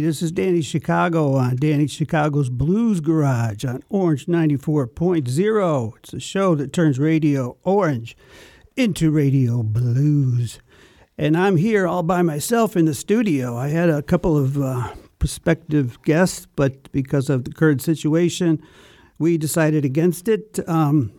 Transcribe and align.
This 0.00 0.22
is 0.22 0.32
Danny 0.32 0.62
Chicago 0.62 1.34
on 1.34 1.56
Danny 1.56 1.86
Chicago's 1.86 2.48
Blues 2.48 3.00
Garage 3.00 3.64
on 3.64 3.82
Orange 3.90 4.24
94.0. 4.26 5.92
It's 5.98 6.12
a 6.14 6.20
show 6.20 6.54
that 6.54 6.72
turns 6.72 6.98
radio 6.98 7.58
orange 7.62 8.16
into 8.74 9.10
radio 9.10 9.62
blues. 9.62 10.60
And 11.18 11.36
I'm 11.36 11.58
here 11.58 11.86
all 11.86 12.02
by 12.02 12.22
myself 12.22 12.74
in 12.74 12.86
the 12.86 12.94
studio. 12.94 13.56
I 13.56 13.68
had 13.68 13.90
a 13.90 14.02
couple 14.02 14.38
of 14.38 14.56
uh, 14.56 14.94
prospective 15.18 16.00
guests, 16.04 16.46
but 16.56 16.90
because 16.92 17.28
of 17.28 17.44
the 17.44 17.52
current 17.52 17.82
situation, 17.82 18.62
we 19.18 19.36
decided 19.36 19.84
against 19.84 20.26
it. 20.26 20.58
Um, 20.66 21.12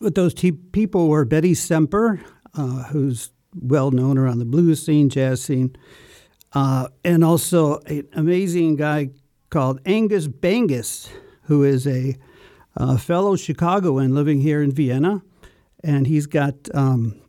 but 0.00 0.14
those 0.14 0.34
t- 0.34 0.52
people 0.52 1.08
were 1.08 1.24
Betty 1.24 1.54
Semper, 1.54 2.20
uh, 2.54 2.84
who's 2.84 3.32
well 3.60 3.90
known 3.90 4.18
around 4.18 4.38
the 4.38 4.44
blues 4.44 4.84
scene, 4.86 5.08
jazz 5.08 5.42
scene 5.42 5.74
uh, 6.54 6.88
and 7.04 7.24
also 7.24 7.78
an 7.80 8.06
amazing 8.14 8.76
guy 8.76 9.10
called 9.50 9.80
Angus 9.86 10.28
Bangus, 10.28 11.08
who 11.44 11.64
is 11.64 11.86
a, 11.86 12.16
a 12.76 12.98
fellow 12.98 13.36
Chicagoan 13.36 14.14
living 14.14 14.40
here 14.40 14.62
in 14.62 14.72
Vienna. 14.72 15.22
And 15.84 16.06
he's 16.06 16.26
got, 16.26 16.54
um, 16.74 17.20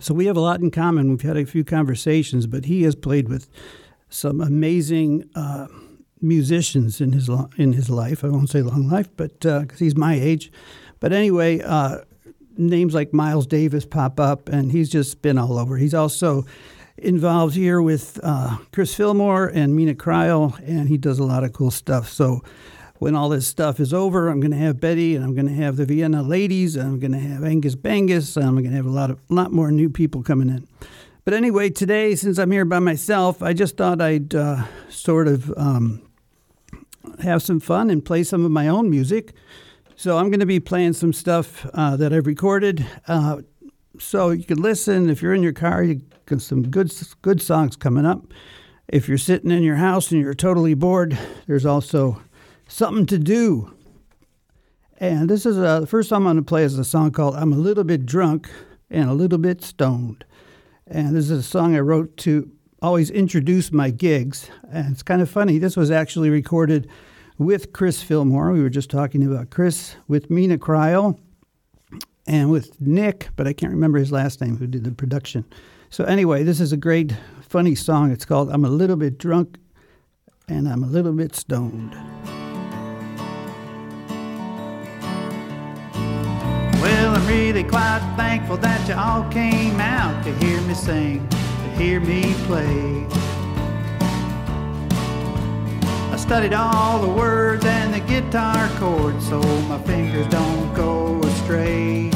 so 0.00 0.12
we 0.12 0.26
have 0.26 0.36
a 0.36 0.40
lot 0.40 0.60
in 0.60 0.70
common. 0.70 1.10
We've 1.10 1.22
had 1.22 1.36
a 1.36 1.46
few 1.46 1.64
conversations, 1.64 2.46
but 2.46 2.64
he 2.64 2.82
has 2.82 2.94
played 2.94 3.28
with 3.28 3.48
some 4.08 4.40
amazing 4.40 5.28
uh, 5.34 5.68
musicians 6.20 7.00
in 7.00 7.12
his 7.12 7.30
in 7.56 7.72
his 7.74 7.88
life. 7.88 8.24
I 8.24 8.28
won't 8.28 8.50
say 8.50 8.62
long 8.62 8.88
life, 8.88 9.08
but 9.16 9.40
because 9.40 9.72
uh, 9.72 9.76
he's 9.84 9.96
my 9.96 10.14
age. 10.14 10.50
But 11.00 11.12
anyway, 11.12 11.60
uh, 11.60 11.98
names 12.56 12.94
like 12.94 13.12
Miles 13.12 13.46
Davis 13.46 13.86
pop 13.86 14.18
up, 14.18 14.48
and 14.48 14.72
he's 14.72 14.88
just 14.88 15.22
been 15.22 15.38
all 15.38 15.58
over. 15.58 15.76
He's 15.76 15.94
also 15.94 16.44
involved 17.02 17.54
here 17.54 17.80
with 17.80 18.20
uh, 18.22 18.58
Chris 18.72 18.94
Fillmore 18.94 19.46
and 19.46 19.74
Mina 19.74 19.94
Cryle, 19.94 20.58
and 20.66 20.88
he 20.88 20.96
does 20.96 21.18
a 21.18 21.24
lot 21.24 21.44
of 21.44 21.52
cool 21.52 21.70
stuff. 21.70 22.08
So 22.10 22.42
when 22.98 23.14
all 23.14 23.28
this 23.28 23.46
stuff 23.46 23.80
is 23.80 23.94
over, 23.94 24.28
I'm 24.28 24.40
going 24.40 24.50
to 24.50 24.58
have 24.58 24.80
Betty, 24.80 25.14
and 25.14 25.24
I'm 25.24 25.34
going 25.34 25.46
to 25.46 25.54
have 25.54 25.76
the 25.76 25.86
Vienna 25.86 26.22
ladies, 26.22 26.76
and 26.76 26.86
I'm 26.86 26.98
going 26.98 27.12
to 27.12 27.18
have 27.18 27.44
Angus 27.44 27.76
Bangus, 27.76 28.36
and 28.36 28.44
I'm 28.44 28.54
going 28.54 28.70
to 28.70 28.76
have 28.76 28.86
a 28.86 28.90
lot 28.90 29.10
of 29.10 29.20
lot 29.28 29.52
more 29.52 29.70
new 29.70 29.88
people 29.88 30.22
coming 30.22 30.48
in. 30.48 30.66
But 31.24 31.34
anyway, 31.34 31.70
today, 31.70 32.14
since 32.14 32.38
I'm 32.38 32.50
here 32.50 32.64
by 32.64 32.78
myself, 32.78 33.42
I 33.42 33.52
just 33.52 33.76
thought 33.76 34.00
I'd 34.00 34.34
uh, 34.34 34.64
sort 34.88 35.28
of 35.28 35.52
um, 35.56 36.02
have 37.20 37.42
some 37.42 37.60
fun 37.60 37.90
and 37.90 38.04
play 38.04 38.22
some 38.22 38.44
of 38.44 38.50
my 38.50 38.68
own 38.68 38.90
music. 38.90 39.34
So 39.94 40.16
I'm 40.16 40.30
going 40.30 40.40
to 40.40 40.46
be 40.46 40.60
playing 40.60 40.94
some 40.94 41.12
stuff 41.12 41.66
uh, 41.74 41.96
that 41.96 42.12
I've 42.12 42.26
recorded. 42.26 42.86
Uh, 43.06 43.42
so 43.98 44.30
you 44.30 44.44
can 44.44 44.62
listen 44.62 45.10
if 45.10 45.20
you're 45.20 45.34
in 45.34 45.42
your 45.42 45.52
car. 45.52 45.82
You 45.82 46.00
some 46.38 46.62
good 46.62 46.92
good 47.22 47.40
songs 47.40 47.76
coming 47.76 48.04
up. 48.04 48.24
If 48.88 49.08
you're 49.08 49.18
sitting 49.18 49.50
in 49.50 49.62
your 49.62 49.76
house 49.76 50.10
and 50.10 50.20
you're 50.20 50.34
totally 50.34 50.74
bored, 50.74 51.18
there's 51.46 51.66
also 51.66 52.22
something 52.68 53.06
to 53.06 53.18
do. 53.18 53.74
And 54.98 55.28
this 55.30 55.46
is 55.46 55.58
uh, 55.58 55.80
the 55.80 55.86
first 55.86 56.08
song 56.08 56.18
I'm 56.18 56.24
going 56.24 56.36
to 56.36 56.42
play 56.42 56.64
is 56.64 56.78
a 56.78 56.84
song 56.84 57.10
called 57.10 57.36
"I'm 57.36 57.52
a 57.52 57.56
Little 57.56 57.84
Bit 57.84 58.04
Drunk 58.06 58.50
and 58.90 59.08
a 59.08 59.14
Little 59.14 59.38
Bit 59.38 59.62
Stoned." 59.62 60.24
And 60.86 61.14
this 61.14 61.30
is 61.30 61.38
a 61.38 61.42
song 61.42 61.76
I 61.76 61.80
wrote 61.80 62.16
to 62.18 62.50
always 62.80 63.10
introduce 63.10 63.72
my 63.72 63.90
gigs. 63.90 64.50
And 64.70 64.92
it's 64.92 65.02
kind 65.02 65.22
of 65.22 65.30
funny. 65.30 65.58
This 65.58 65.76
was 65.76 65.90
actually 65.90 66.30
recorded 66.30 66.88
with 67.36 67.72
Chris 67.72 68.02
Fillmore. 68.02 68.52
We 68.52 68.62
were 68.62 68.70
just 68.70 68.90
talking 68.90 69.24
about 69.24 69.50
Chris 69.50 69.96
with 70.08 70.30
Mina 70.30 70.58
Cryle 70.58 71.18
and 72.26 72.50
with 72.50 72.80
Nick, 72.80 73.28
but 73.36 73.46
I 73.46 73.52
can't 73.52 73.72
remember 73.72 73.98
his 73.98 74.12
last 74.12 74.40
name, 74.40 74.56
who 74.56 74.66
did 74.66 74.84
the 74.84 74.92
production. 74.92 75.44
So, 75.90 76.04
anyway, 76.04 76.42
this 76.42 76.60
is 76.60 76.72
a 76.72 76.76
great, 76.76 77.14
funny 77.40 77.74
song. 77.74 78.10
It's 78.10 78.26
called 78.26 78.50
I'm 78.50 78.64
a 78.64 78.68
Little 78.68 78.96
Bit 78.96 79.16
Drunk 79.16 79.58
and 80.46 80.68
I'm 80.68 80.84
a 80.84 80.86
Little 80.86 81.12
Bit 81.12 81.34
Stoned. 81.34 81.92
Well, 86.80 87.16
I'm 87.16 87.26
really 87.26 87.64
quite 87.64 88.00
thankful 88.16 88.58
that 88.58 88.86
you 88.86 88.94
all 88.94 89.24
came 89.30 89.80
out 89.80 90.22
to 90.24 90.34
hear 90.34 90.60
me 90.62 90.74
sing, 90.74 91.26
to 91.28 91.70
hear 91.82 92.00
me 92.00 92.34
play. 92.44 93.06
I 96.12 96.16
studied 96.18 96.52
all 96.52 97.00
the 97.00 97.08
words 97.08 97.64
and 97.64 97.94
the 97.94 98.00
guitar 98.00 98.68
chords 98.76 99.26
so 99.26 99.40
my 99.62 99.78
fingers 99.84 100.26
don't 100.28 100.74
go 100.74 101.18
astray. 101.20 102.10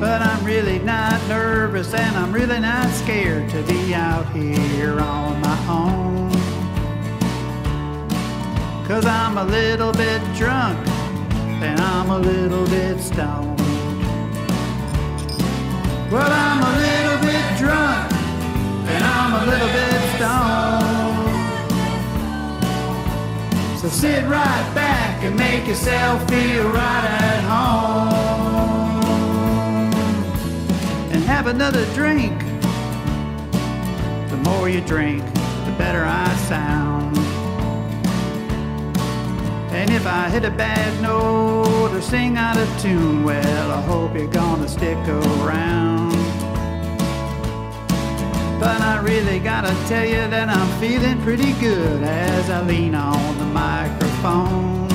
But 0.00 0.22
I'm 0.22 0.42
really 0.46 0.78
not 0.78 1.20
nervous 1.28 1.92
and 1.92 2.16
I'm 2.16 2.32
really 2.32 2.58
not 2.58 2.88
scared 2.88 3.50
to 3.50 3.62
be 3.64 3.92
out 3.92 4.26
here 4.30 4.98
on 4.98 5.38
my 5.42 5.58
own. 5.68 6.30
Cause 8.88 9.04
I'm 9.04 9.36
a 9.36 9.44
little 9.44 9.92
bit 9.92 10.22
drunk 10.34 10.78
and 11.62 11.78
I'm 11.78 12.08
a 12.08 12.18
little 12.18 12.64
bit 12.68 12.98
stoned. 12.98 13.60
Well, 16.10 16.32
I'm 16.32 16.62
a 16.64 16.72
little 16.80 17.20
bit 17.20 17.58
drunk 17.58 18.10
and 18.88 19.04
I'm 19.04 19.34
a 19.34 19.44
little 19.52 19.68
bit 19.68 20.00
stoned. 20.16 20.60
So 23.78 23.88
sit 23.88 24.24
right 24.24 24.72
back 24.74 25.22
and 25.22 25.36
make 25.36 25.66
yourself 25.68 26.26
feel 26.26 26.70
right 26.70 27.04
at 27.04 27.44
home 27.44 28.39
have 31.30 31.46
another 31.46 31.84
drink. 31.94 32.36
The 34.30 34.36
more 34.48 34.68
you 34.68 34.80
drink, 34.80 35.24
the 35.64 35.74
better 35.78 36.02
I 36.04 36.28
sound. 36.48 37.16
And 39.70 39.90
if 39.90 40.06
I 40.06 40.28
hit 40.28 40.44
a 40.44 40.50
bad 40.50 41.00
note 41.00 41.92
or 41.92 42.02
sing 42.02 42.36
out 42.36 42.56
of 42.56 42.68
tune, 42.82 43.22
well, 43.22 43.70
I 43.70 43.80
hope 43.82 44.16
you're 44.16 44.26
gonna 44.26 44.66
stick 44.66 44.98
around. 45.06 46.10
But 48.58 48.80
I 48.80 49.00
really 49.00 49.38
gotta 49.38 49.72
tell 49.86 50.04
you 50.04 50.26
that 50.34 50.48
I'm 50.48 50.80
feeling 50.80 51.22
pretty 51.22 51.52
good 51.60 52.02
as 52.02 52.50
I 52.50 52.60
lean 52.62 52.96
on 52.96 53.38
the 53.38 53.46
microphone. 53.46 54.88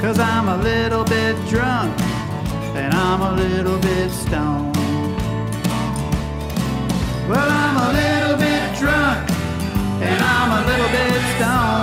Cause 0.00 0.18
I'm 0.18 0.48
a 0.48 0.56
little 0.56 1.04
bit 1.04 1.36
drunk 1.48 2.15
and 2.76 2.92
I'm 2.92 3.22
a 3.22 3.32
little 3.32 3.78
bit 3.78 4.10
stoned. 4.10 4.76
Well, 7.28 7.48
I'm 7.64 7.76
a 7.88 7.92
little 8.00 8.36
bit 8.36 8.76
drunk 8.78 9.30
and 10.02 10.22
I'm 10.22 10.50
a 10.60 10.62
little 10.70 10.90
bit 10.98 11.22
stoned. 11.36 11.76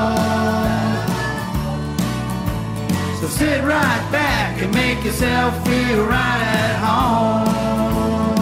So 3.19 3.27
sit 3.27 3.63
right 3.63 4.07
back 4.11 4.61
and 4.61 4.73
make 4.73 5.03
yourself 5.03 5.55
feel 5.65 6.05
right 6.05 6.41
at 6.61 6.75
home. 6.85 8.35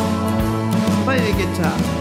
Play 1.06 1.20
the 1.32 1.38
guitar. 1.38 2.01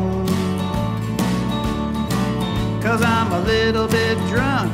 Cause 2.91 3.03
I'm 3.03 3.31
a 3.31 3.39
little 3.39 3.87
bit 3.87 4.17
drunk 4.27 4.69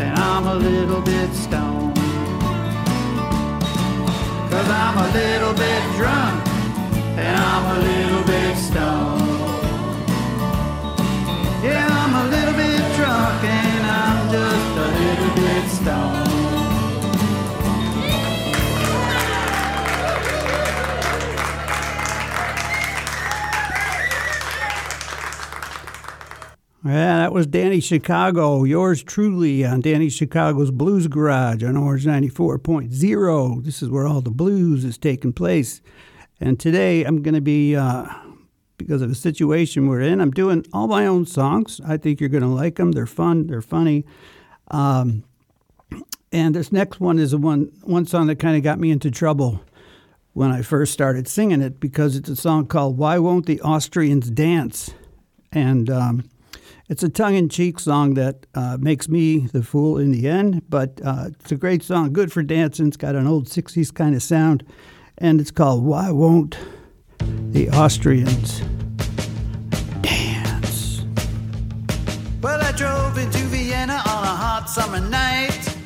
and 0.00 0.18
I'm 0.18 0.46
a 0.46 0.54
little 0.54 1.02
bit 1.02 1.30
stoned. 1.34 1.94
Cause 4.50 4.68
I'm 4.70 4.96
a 4.96 5.08
little 5.12 5.52
bit 5.52 5.82
drunk 5.96 6.48
and 7.18 7.36
I'm 7.36 7.76
a 7.76 7.78
little 7.78 8.24
bit 8.24 8.56
stoned. 8.56 9.20
Yeah, 11.62 11.86
I'm 11.90 12.14
a 12.14 12.30
little 12.30 12.54
bit 12.54 12.80
drunk 12.96 13.44
and 13.44 13.86
I'm 13.86 14.32
just 14.32 14.78
a 14.78 14.88
little 14.98 15.34
bit 15.34 15.68
stoned. 15.68 16.25
Yeah, 26.86 27.18
that 27.18 27.32
was 27.32 27.48
Danny 27.48 27.80
Chicago, 27.80 28.62
yours 28.62 29.02
truly 29.02 29.64
on 29.64 29.80
Danny 29.80 30.08
Chicago's 30.08 30.70
Blues 30.70 31.08
Garage 31.08 31.64
on 31.64 31.76
Orange 31.76 32.06
94.0. 32.06 33.64
This 33.64 33.82
is 33.82 33.90
where 33.90 34.06
all 34.06 34.20
the 34.20 34.30
blues 34.30 34.84
is 34.84 34.96
taking 34.96 35.32
place. 35.32 35.80
And 36.38 36.60
today 36.60 37.02
I'm 37.02 37.22
going 37.22 37.34
to 37.34 37.40
be, 37.40 37.74
uh, 37.74 38.06
because 38.76 39.02
of 39.02 39.08
the 39.08 39.16
situation 39.16 39.88
we're 39.88 40.00
in, 40.02 40.20
I'm 40.20 40.30
doing 40.30 40.64
all 40.72 40.86
my 40.86 41.06
own 41.06 41.26
songs. 41.26 41.80
I 41.84 41.96
think 41.96 42.20
you're 42.20 42.28
going 42.28 42.44
to 42.44 42.48
like 42.48 42.76
them. 42.76 42.92
They're 42.92 43.04
fun, 43.04 43.48
they're 43.48 43.62
funny. 43.62 44.04
Um, 44.70 45.24
and 46.30 46.54
this 46.54 46.70
next 46.70 47.00
one 47.00 47.18
is 47.18 47.32
the 47.32 47.38
one, 47.38 47.72
one 47.82 48.06
song 48.06 48.28
that 48.28 48.38
kind 48.38 48.56
of 48.56 48.62
got 48.62 48.78
me 48.78 48.92
into 48.92 49.10
trouble 49.10 49.60
when 50.34 50.52
I 50.52 50.62
first 50.62 50.92
started 50.92 51.26
singing 51.26 51.62
it 51.62 51.80
because 51.80 52.14
it's 52.14 52.28
a 52.28 52.36
song 52.36 52.66
called 52.66 52.96
Why 52.96 53.18
Won't 53.18 53.46
the 53.46 53.60
Austrians 53.62 54.30
Dance? 54.30 54.94
And 55.50 55.90
um, 55.90 56.30
it's 56.88 57.02
a 57.02 57.08
tongue 57.08 57.34
in 57.34 57.48
cheek 57.48 57.80
song 57.80 58.14
that 58.14 58.46
uh, 58.54 58.76
makes 58.80 59.08
me 59.08 59.38
the 59.38 59.62
fool 59.62 59.98
in 59.98 60.12
the 60.12 60.28
end, 60.28 60.62
but 60.68 61.00
uh, 61.04 61.30
it's 61.40 61.50
a 61.50 61.56
great 61.56 61.82
song, 61.82 62.12
good 62.12 62.32
for 62.32 62.42
dancing. 62.42 62.86
It's 62.86 62.96
got 62.96 63.16
an 63.16 63.26
old 63.26 63.46
60s 63.46 63.92
kind 63.92 64.14
of 64.14 64.22
sound, 64.22 64.64
and 65.18 65.40
it's 65.40 65.50
called 65.50 65.84
Why 65.84 66.10
Won't 66.10 66.56
the 67.18 67.70
Austrians 67.70 68.60
Dance? 70.02 71.04
Well, 72.40 72.62
I 72.62 72.70
drove 72.72 73.18
into 73.18 73.38
Vienna 73.38 73.94
on 73.94 74.22
a 74.22 74.36
hot 74.44 74.70
summer 74.70 75.00
night. 75.00 75.76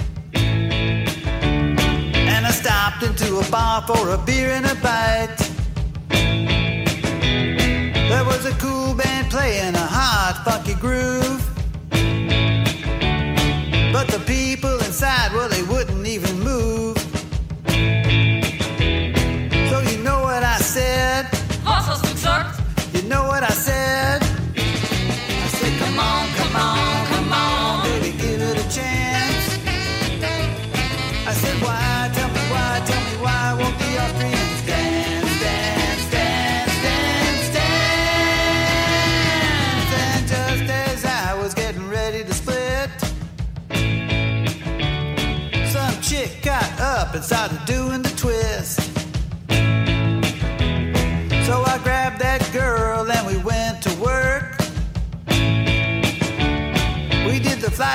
And 2.32 2.47
I 2.47 2.50
stopped 2.50 3.02
into 3.02 3.38
a 3.38 3.50
bar 3.50 3.82
for 3.87 4.11
a 4.11 4.19
beer 4.19 4.50
and 4.50 4.67
a 4.67 4.75
bite. 4.76 5.38
There 8.11 8.25
was 8.25 8.44
a 8.44 8.52
cool 8.58 8.94
band 8.94 9.10
playing 9.31 9.77
a 9.77 9.87
hot, 9.87 10.43
funky 10.44 10.75
groove. 10.75 11.41
But 13.93 14.09
the 14.09 14.23
people 14.27 14.75
inside, 14.81 15.32
well, 15.32 15.49
they 15.49 15.62
wouldn't 15.62 16.06
even 16.06 16.40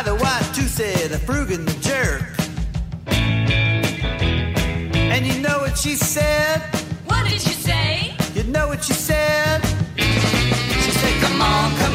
did 0.04 0.06
the 0.06 0.18
Watusi 0.18 1.06
a 1.06 1.18
frug 1.18 1.54
and 1.54 1.66
the 1.68 1.74
jerk. 1.80 2.22
And 5.14 5.26
you 5.26 5.42
know 5.42 5.60
what 5.60 5.78
she 5.78 5.96
said? 5.96 6.62
What 7.06 7.24
did 7.24 7.42
you 7.46 7.54
say? 7.54 8.14
You 8.34 8.44
know 8.44 8.68
what 8.68 8.84
she 8.84 8.94
said? 8.94 9.62
She 9.96 10.92
said, 10.92 11.22
Come 11.24 11.42
on, 11.42 11.78
come 11.78 11.95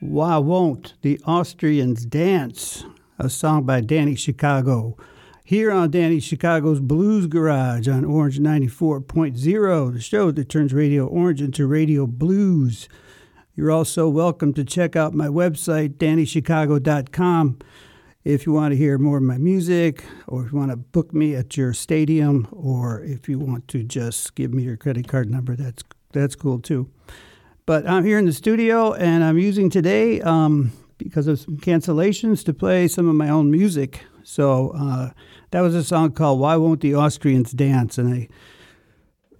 Why 0.00 0.38
Won't 0.38 0.94
the 1.02 1.20
Austrians 1.26 2.06
Dance? 2.06 2.86
A 3.18 3.28
song 3.28 3.64
by 3.64 3.82
Danny 3.82 4.14
Chicago 4.14 4.96
here 5.44 5.70
on 5.70 5.90
Danny 5.90 6.20
Chicago's 6.20 6.80
Blues 6.80 7.26
Garage 7.26 7.86
on 7.86 8.06
Orange 8.06 8.38
94.0, 8.38 9.92
the 9.92 10.00
show 10.00 10.30
that 10.30 10.48
turns 10.48 10.72
Radio 10.72 11.06
Orange 11.06 11.42
into 11.42 11.66
Radio 11.66 12.06
Blues. 12.06 12.88
You're 13.54 13.70
also 13.70 14.08
welcome 14.08 14.54
to 14.54 14.64
check 14.64 14.96
out 14.96 15.12
my 15.12 15.26
website, 15.26 15.98
DannyChicago.com, 15.98 17.58
if 18.24 18.46
you 18.46 18.52
want 18.54 18.72
to 18.72 18.78
hear 18.78 18.96
more 18.96 19.18
of 19.18 19.22
my 19.22 19.36
music, 19.36 20.06
or 20.26 20.46
if 20.46 20.52
you 20.52 20.58
want 20.58 20.70
to 20.70 20.78
book 20.78 21.12
me 21.12 21.34
at 21.34 21.58
your 21.58 21.74
stadium, 21.74 22.48
or 22.52 23.02
if 23.02 23.28
you 23.28 23.38
want 23.38 23.68
to 23.68 23.82
just 23.82 24.34
give 24.34 24.54
me 24.54 24.62
your 24.62 24.78
credit 24.78 25.08
card 25.08 25.28
number, 25.28 25.56
that's 25.56 25.82
that's 26.12 26.36
cool 26.36 26.58
too. 26.58 26.88
But 27.66 27.86
I'm 27.86 28.04
here 28.04 28.18
in 28.18 28.26
the 28.26 28.32
studio, 28.32 28.92
and 28.94 29.22
I'm 29.22 29.38
using 29.38 29.70
today 29.70 30.20
um, 30.22 30.72
because 30.98 31.26
of 31.26 31.38
some 31.38 31.56
cancellations 31.58 32.44
to 32.44 32.52
play 32.54 32.88
some 32.88 33.08
of 33.08 33.14
my 33.14 33.28
own 33.28 33.50
music. 33.50 34.00
So 34.22 34.70
uh, 34.70 35.10
that 35.50 35.60
was 35.60 35.74
a 35.74 35.84
song 35.84 36.12
called 36.12 36.40
"Why 36.40 36.56
Won't 36.56 36.80
the 36.80 36.94
Austrians 36.94 37.52
Dance," 37.52 37.98
and 37.98 38.14
I. 38.14 38.28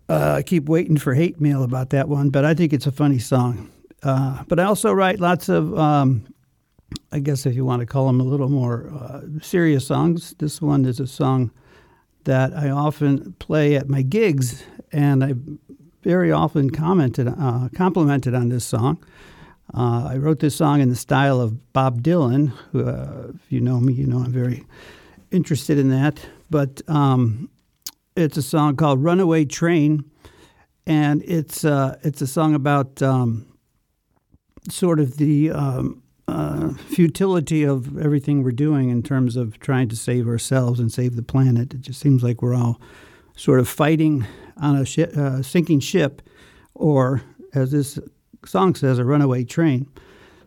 Uh, 0.09 0.43
keep 0.45 0.69
waiting 0.69 0.97
for 0.97 1.15
hate 1.15 1.41
mail 1.41 1.62
about 1.62 1.91
that 1.91 2.09
one, 2.09 2.31
but 2.31 2.45
I 2.45 2.53
think 2.53 2.73
it's 2.73 2.87
a 2.89 2.91
funny 2.91 3.21
song. 3.21 3.71
Uh, 4.03 4.43
but 4.49 4.59
I 4.59 4.65
also 4.65 4.93
write 4.93 5.21
lots 5.21 5.49
of, 5.49 5.79
um, 5.79 6.27
I 7.12 7.21
guess 7.21 7.47
if 7.47 7.55
you 7.55 7.65
want 7.65 7.79
to 7.79 7.87
call 7.87 8.09
them 8.09 8.21
a 8.21 8.25
little 8.25 8.49
more 8.49 8.91
uh, 8.93 9.21
serious 9.41 9.87
songs. 9.87 10.35
This 10.39 10.61
one 10.61 10.85
is 10.85 10.99
a 10.99 11.07
song 11.07 11.53
that 12.25 12.53
I 12.57 12.71
often 12.71 13.35
play 13.39 13.77
at 13.77 13.89
my 13.89 14.03
gigs, 14.03 14.65
and 14.91 15.23
I 15.23 15.35
very 16.02 16.33
often 16.33 16.71
commented, 16.71 17.28
uh, 17.28 17.69
complimented 17.75 18.35
on 18.35 18.49
this 18.49 18.64
song. 18.64 19.02
Uh, 19.73 20.09
I 20.11 20.16
wrote 20.16 20.40
this 20.40 20.57
song 20.57 20.80
in 20.80 20.88
the 20.88 20.97
style 20.97 21.40
of 21.40 21.73
Bob 21.73 22.02
Dylan, 22.02 22.52
who, 22.73 22.88
uh, 22.88 23.28
if 23.35 23.52
you 23.52 23.61
know 23.61 23.80
me, 23.80 23.92
you 23.92 24.07
know 24.07 24.19
I'm 24.19 24.33
very 24.33 24.64
interested 25.30 25.78
in 25.78 25.90
that. 25.90 26.26
But 26.49 26.83
um, 26.88 27.49
it's 28.16 28.37
a 28.37 28.42
song 28.42 28.76
called 28.76 29.02
"Runaway 29.02 29.45
Train," 29.45 30.04
and 30.87 31.23
it's 31.25 31.64
uh, 31.64 31.99
it's 32.02 32.21
a 32.21 32.26
song 32.26 32.54
about 32.54 33.00
um, 33.00 33.47
sort 34.69 34.99
of 34.99 35.19
the 35.19 35.52
um, 35.52 36.02
uh, 36.26 36.71
futility 36.75 37.62
of 37.62 37.97
everything 37.99 38.42
we're 38.42 38.50
doing 38.50 38.90
in 38.90 39.02
terms 39.02 39.37
of 39.37 39.59
trying 39.61 39.88
to 39.88 39.97
save 39.97 40.26
ourselves 40.26 40.80
and 40.80 40.92
save 40.92 41.14
the 41.14 41.23
planet. 41.23 41.75
It 41.75 41.83
just 41.83 42.00
seems 42.00 42.25
like 42.25 42.42
we're 42.42 42.54
all 42.54 42.80
sort 43.37 43.61
of 43.61 43.69
fighting 43.69 44.26
on 44.61 44.76
a 44.76 44.85
shi 44.85 45.05
uh, 45.05 45.43
sinking 45.43 45.81
ship, 45.81 46.23
or 46.75 47.23
as 47.55 47.71
this 47.73 47.99
song 48.47 48.75
says, 48.75 48.99
a 48.99 49.05
runaway 49.05 49.45
train. 49.45 49.87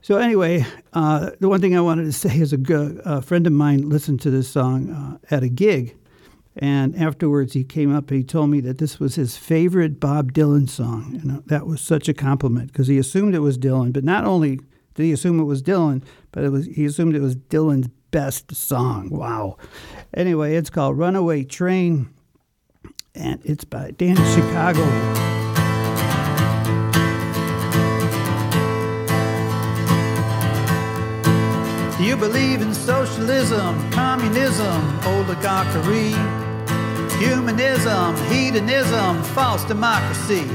So 0.02 0.18
anyway, 0.18 0.66
uh, 0.92 1.32
the 1.40 1.48
one 1.48 1.62
thing 1.62 1.78
I 1.78 1.82
wanted 1.82 2.06
to 2.06 2.12
say 2.14 2.38
is 2.38 2.54
a, 2.54 2.58
g- 2.58 2.74
a 3.06 3.22
friend 3.22 3.48
of 3.48 3.54
mine 3.54 3.90
listened 3.90 4.22
to 4.22 4.32
this 4.32 4.50
song 4.50 4.90
uh, 4.90 5.34
at 5.34 5.44
a 5.44 5.50
gig, 5.50 5.96
and 6.58 6.96
afterwards 6.96 7.54
he 7.54 7.64
came 7.64 7.96
up 7.96 8.10
and 8.10 8.18
he 8.18 8.24
told 8.24 8.50
me 8.50 8.60
that 8.62 8.78
this 8.78 9.00
was 9.00 9.16
his 9.16 9.38
favorite 9.38 10.00
Bob 10.00 10.34
Dylan 10.34 10.70
song, 10.70 11.20
and 11.22 11.32
uh, 11.32 11.42
that 11.46 11.66
was 11.66 11.82
such 11.82 12.10
a 12.10 12.14
compliment 12.14 12.72
because 12.72 12.88
he 12.88 12.98
assumed 12.98 13.34
it 13.34 13.40
was 13.40 13.58
Dylan, 13.58 13.94
but 13.94 14.04
not 14.04 14.26
only 14.26 14.60
did 14.96 15.04
he 15.04 15.12
assume 15.12 15.40
it 15.40 15.46
was 15.46 15.64
Dylan, 15.64 16.04
but 16.32 16.44
it 16.44 16.50
was 16.50 16.66
he 16.68 16.86
assumed 16.86 17.16
it 17.16 17.22
was 17.22 17.36
Dylan's 17.36 17.88
best 18.12 18.54
song. 18.54 19.10
Wow. 19.10 19.58
Anyway, 20.14 20.56
it's 20.56 20.70
called 20.70 20.98
Runaway 20.98 21.44
Train, 21.44 22.14
and 23.16 23.40
it's 23.44 23.64
by 23.64 23.92
Danny 23.92 24.16
Chicago. 24.34 24.84
You 32.02 32.18
believe 32.18 32.62
in 32.62 32.74
socialism, 32.74 33.92
communism, 33.92 35.00
oligarchy, 35.06 36.12
humanism, 37.18 38.16
hedonism, 38.28 39.24
false 39.24 39.64
democracy, 39.66 40.46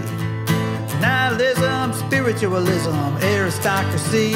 nihilism, 1.01 1.95
spiritualism, 1.95 3.17
aristocracy, 3.23 4.35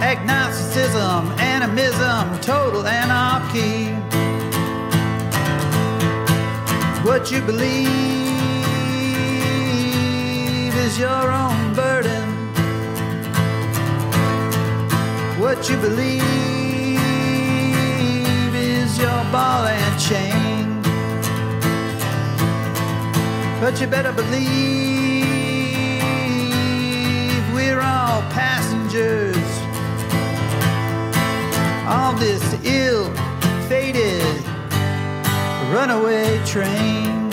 agnosticism, 0.00 1.32
animism, 1.38 2.38
total 2.40 2.86
anarchy? 2.86 4.31
What 7.04 7.32
you 7.32 7.40
believe 7.42 7.88
is 10.76 10.96
your 11.00 11.32
own 11.32 11.74
burden. 11.74 12.28
What 15.40 15.68
you 15.68 15.76
believe 15.78 16.20
is 18.54 18.96
your 18.96 19.24
ball 19.32 19.66
and 19.66 20.00
chain. 20.00 20.80
But 23.60 23.80
you 23.80 23.88
better 23.88 24.12
believe 24.12 25.12
we're 27.52 27.80
all 27.80 28.22
passengers 28.30 29.36
on 31.88 32.16
this 32.20 32.42
ill 32.64 33.12
fated 33.68 34.51
runaway 35.72 36.38
train. 36.44 37.30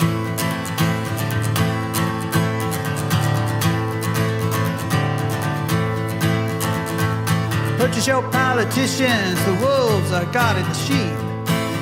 Purchase 7.76 8.06
your 8.06 8.22
politicians, 8.30 9.44
the 9.44 9.58
wolves 9.60 10.10
are 10.12 10.24
guarding 10.32 10.64
the 10.64 10.74
sheep. 10.74 11.16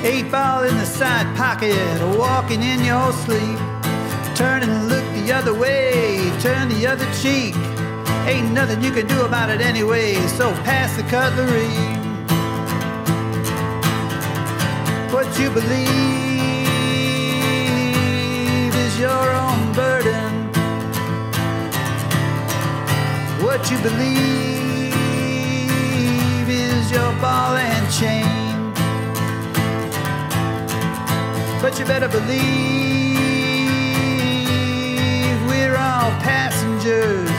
Eight 0.04 0.30
ball 0.32 0.64
in 0.64 0.76
the 0.76 0.84
side 0.84 1.28
pocket, 1.36 1.76
walking 2.18 2.62
in 2.62 2.84
your 2.84 3.12
sleep. 3.12 3.58
Turn 4.34 4.62
and 4.64 4.88
look 4.88 5.04
the 5.14 5.32
other 5.32 5.54
way, 5.54 6.32
turn 6.40 6.68
the 6.68 6.88
other 6.88 7.06
cheek. 7.22 7.54
Ain't 8.26 8.52
nothing 8.52 8.82
you 8.82 8.90
can 8.90 9.06
do 9.06 9.24
about 9.24 9.48
it 9.48 9.60
anyway, 9.60 10.14
so 10.38 10.52
pass 10.64 10.96
the 10.96 11.04
cutlery. 11.04 11.68
What 15.12 15.26
you 15.38 15.50
believe 15.50 16.27
your 18.98 19.32
own 19.32 19.72
burden. 19.74 20.32
What 23.44 23.70
you 23.70 23.78
believe 23.78 24.92
is 26.48 26.90
your 26.90 27.12
ball 27.20 27.56
and 27.56 27.92
chain. 27.92 28.72
But 31.62 31.78
you 31.78 31.84
better 31.84 32.08
believe 32.08 33.18
we're 35.46 35.76
all 35.76 36.10
passengers 36.26 37.30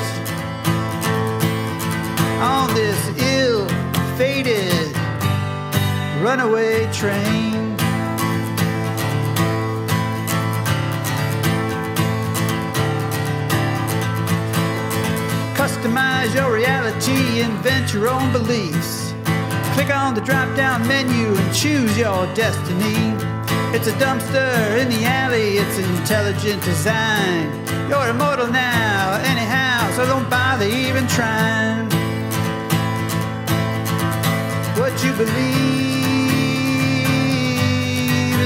on 2.42 2.74
this 2.74 3.00
ill 3.18 3.68
fated 4.18 4.96
runaway 6.24 6.90
train. 6.94 7.49
Your 16.20 16.54
reality, 16.54 17.42
invent 17.42 17.94
your 17.94 18.10
own 18.10 18.32
beliefs. 18.32 19.14
Click 19.74 19.90
on 19.90 20.14
the 20.14 20.22
drop 20.22 20.54
down 20.56 20.86
menu 20.88 21.34
and 21.34 21.56
choose 21.56 21.98
your 21.98 22.28
destiny. 22.36 23.16
It's 23.74 23.88
a 23.88 23.94
dumpster 23.94 24.78
in 24.80 24.90
the 24.90 25.06
alley, 25.06 25.58
it's 25.58 25.78
intelligent 25.78 26.62
design. 26.64 27.50
You're 27.90 28.10
immortal 28.10 28.48
now, 28.48 29.20
anyhow, 29.24 29.90
so 29.96 30.06
don't 30.06 30.30
bother 30.30 30.66
even 30.66 31.08
trying. 31.08 31.90
What 34.78 35.04
you 35.04 35.14
believe 35.14 35.40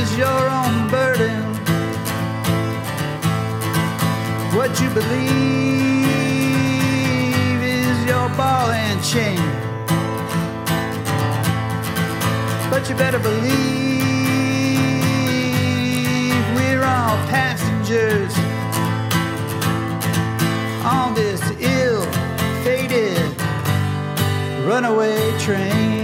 is 0.03 0.17
your 0.17 0.49
own 0.59 0.89
burden. 0.89 1.41
What 4.55 4.79
you 4.79 4.89
believe 4.91 6.02
ball 8.37 8.71
and 8.71 9.03
chain. 9.03 9.37
But 12.69 12.89
you 12.89 12.95
better 12.95 13.19
believe 13.19 13.93
we're 16.55 16.83
all 16.83 17.17
passengers 17.27 18.33
on 20.83 21.13
this 21.13 21.41
ill 21.59 22.03
fated 22.63 23.17
runaway 24.65 25.37
train. 25.39 26.02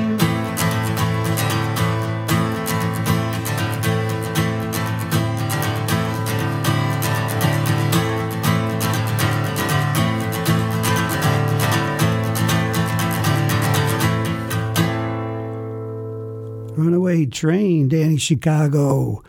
Train, 17.31 17.87
Danny 17.87 18.17
Chicago 18.17 19.23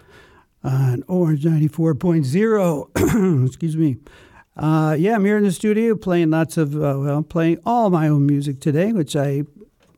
on 0.63 1.03
Orange 1.09 1.45
94.0. 1.45 3.45
Excuse 3.47 3.77
me. 3.77 3.97
Uh, 4.57 4.97
yeah, 4.99 5.15
I'm 5.15 5.25
here 5.25 5.39
in 5.39 5.45
the 5.45 5.53
studio 5.53 5.95
playing 5.95 6.31
lots 6.31 6.59
of, 6.59 6.75
uh, 6.75 6.97
well, 6.99 7.23
playing 7.23 7.61
all 7.65 7.89
my 7.89 8.09
own 8.09 8.27
music 8.27 8.61
today, 8.61 8.93
which 8.93 9.17
I, 9.17 9.45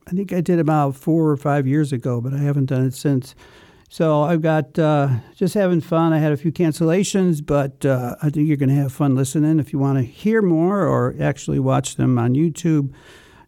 I 0.07 0.11
think 0.11 0.31
I 0.31 0.39
did 0.39 0.59
about 0.59 0.95
four 0.95 1.29
or 1.29 1.35
five 1.35 1.67
years 1.67 1.91
ago, 1.91 2.21
but 2.21 2.33
I 2.33 2.37
haven't 2.37 2.67
done 2.67 2.85
it 2.85 2.93
since. 2.93 3.35
So 3.89 4.21
I've 4.21 4.41
got 4.41 4.79
uh, 4.79 5.09
just 5.35 5.53
having 5.53 5.81
fun. 5.81 6.13
I 6.13 6.19
had 6.19 6.31
a 6.31 6.37
few 6.37 6.53
cancellations, 6.53 7.45
but 7.45 7.85
uh, 7.85 8.15
I 8.23 8.29
think 8.29 8.47
you're 8.47 8.55
going 8.55 8.69
to 8.69 8.75
have 8.75 8.93
fun 8.93 9.15
listening. 9.15 9.59
If 9.59 9.73
you 9.73 9.79
want 9.79 9.97
to 9.97 10.03
hear 10.03 10.41
more 10.41 10.87
or 10.87 11.13
actually 11.19 11.59
watch 11.59 11.97
them 11.97 12.17
on 12.17 12.33
YouTube, 12.33 12.93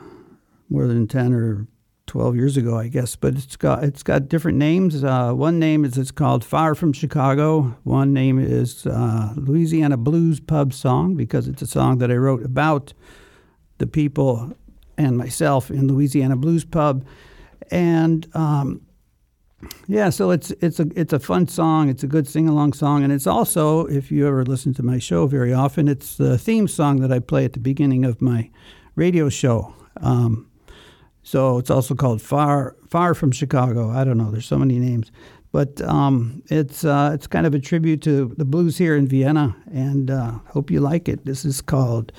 more 0.69 0.87
than 0.87 1.09
10 1.09 1.33
or 1.33 1.67
12 2.09 2.35
years 2.35 2.57
ago, 2.57 2.77
I 2.77 2.89
guess. 2.89 3.15
But 3.15 3.35
it's 3.35 3.57
got 3.57 3.85
it's 3.85 4.03
got 4.03 4.29
different 4.29 4.59
names. 4.59 5.05
Uh, 5.05 5.33
one 5.33 5.59
name 5.59 5.85
is 5.85 5.97
it's 5.97 6.11
called 6.11 6.45
"Far 6.45 6.75
from 6.75 6.93
Chicago." 6.93 7.77
One 7.85 8.13
name 8.13 8.39
is 8.39 8.87
uh, 8.87 9.35
"Louisiana 9.37 9.97
Blues 9.97 10.41
Pub 10.41 10.73
Song" 10.73 11.15
because 11.15 11.47
it's 11.47 11.63
a 11.63 11.67
song 11.67 11.99
that 11.99 12.11
I 12.11 12.17
wrote 12.17 12.45
about 12.45 12.93
the 13.79 13.87
people 13.87 14.53
and 14.97 15.17
myself 15.17 15.71
in 15.71 15.87
Louisiana 15.87 16.37
Blues 16.37 16.65
Pub, 16.65 17.07
and 17.71 18.27
um, 18.35 18.81
yeah, 19.87 20.11
so 20.11 20.31
it's 20.31 20.51
it's 20.61 20.79
a 20.79 20.87
it's 20.95 21.13
a 21.13 21.19
fun 21.19 21.49
song. 21.49 21.89
It's 21.89 22.03
a 22.03 22.07
good 22.07 22.29
sing 22.29 22.49
along 22.49 22.75
song, 22.75 23.03
and 23.03 23.13
it's 23.13 23.27
also, 23.27 23.87
if 23.87 24.11
you 24.11 24.27
ever 24.27 24.45
listen 24.45 24.73
to 24.75 24.83
my 24.83 24.99
show 24.99 25.27
very 25.27 25.53
often, 25.53 25.89
it's 25.89 26.17
the 26.17 26.39
theme 26.39 26.69
song 26.69 27.01
that 27.01 27.13
I 27.13 27.19
play 27.19 27.45
at 27.45 27.55
the 27.55 27.61
beginning 27.61 28.05
of 28.05 28.21
my 28.21 28.51
radio 28.95 29.29
show. 29.29 29.75
Um, 30.01 30.48
so 31.29 31.59
it's 31.59 31.69
also 31.69 31.95
called 31.95 32.23
Far 32.23 32.75
Far 32.89 33.13
from 33.13 33.33
Chicago. 33.33 33.91
I 33.91 34.03
don't 34.03 34.17
know. 34.17 34.31
There's 34.31 34.47
so 34.47 34.57
many 34.57 34.79
names, 34.79 35.13
but 35.53 35.79
um, 35.83 36.43
it's 36.47 36.87
uh, 36.87 37.11
it's 37.13 37.27
kind 37.27 37.47
of 37.47 37.53
a 37.53 37.59
tribute 37.59 38.01
to 38.03 38.35
the 38.39 38.47
blues 38.47 38.79
here 38.79 38.97
in 38.97 39.07
Vienna, 39.07 39.55
and 39.71 40.11
uh, 40.11 40.39
hope 40.47 40.71
you 40.71 40.81
like 40.81 41.07
it. 41.07 41.27
This 41.27 41.45
is 41.45 41.61
called 41.61 42.13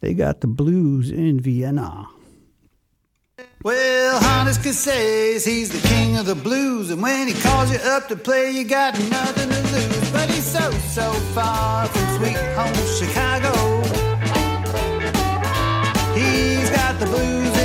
"They 0.00 0.12
Got 0.12 0.40
the 0.40 0.48
Blues 0.48 1.08
in 1.08 1.38
Vienna." 1.38 2.08
Well, 3.62 4.18
Hannes 4.20 4.58
says 4.76 5.44
he's 5.44 5.70
the 5.70 5.86
king 5.86 6.16
of 6.16 6.26
the 6.26 6.34
blues, 6.34 6.90
and 6.90 7.00
when 7.00 7.28
he 7.28 7.34
calls 7.34 7.70
you 7.70 7.78
up 7.78 8.08
to 8.08 8.16
play, 8.16 8.50
you 8.50 8.64
got 8.64 8.98
nothing 9.08 9.50
to 9.50 9.60
lose. 9.72 10.10
But 10.10 10.28
he's 10.30 10.44
so, 10.44 10.70
so 10.72 11.12
far 11.32 11.86
from 11.86 12.16
sweet 12.16 12.36
home 12.56 12.74
Chicago. 12.98 13.52
He's 16.14 16.70
got 16.70 16.98
the 16.98 17.06
blues 17.06 17.55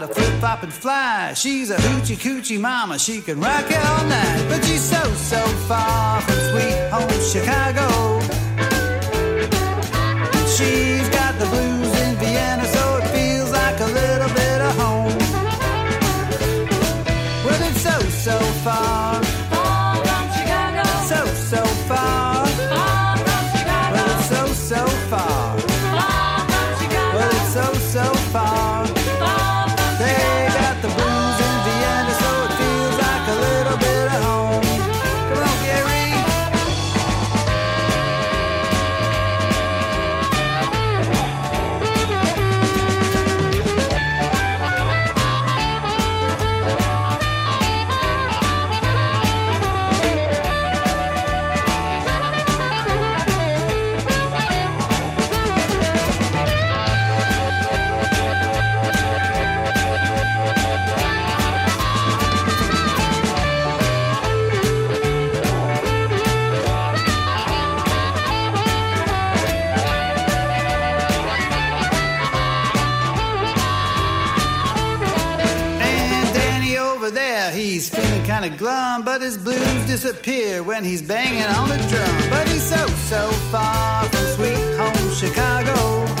how 0.00 0.06
flip 0.06 0.40
flop 0.40 0.62
and 0.62 0.72
fly. 0.72 1.32
She's 1.34 1.70
a 1.70 1.76
hoochie 1.76 2.16
coochie 2.16 2.60
mama, 2.60 2.98
she 2.98 3.20
can 3.20 3.40
rock 3.40 3.70
it 3.70 3.84
all 3.84 4.04
night. 4.06 4.46
But 4.48 4.64
she's 4.64 4.82
so, 4.82 5.02
so 5.14 5.42
far 5.68 6.20
from 6.20 6.35
glum, 78.56 79.02
but 79.02 79.20
his 79.20 79.36
blues 79.36 79.86
disappear 79.86 80.62
when 80.62 80.84
he's 80.84 81.02
banging 81.02 81.42
on 81.42 81.68
the 81.68 81.76
drum. 81.88 82.30
But 82.30 82.48
he's 82.48 82.62
so, 82.62 82.86
so 82.86 83.30
far 83.50 84.04
from 84.04 84.26
sweet 84.34 84.76
home 84.76 85.14
Chicago. 85.14 86.15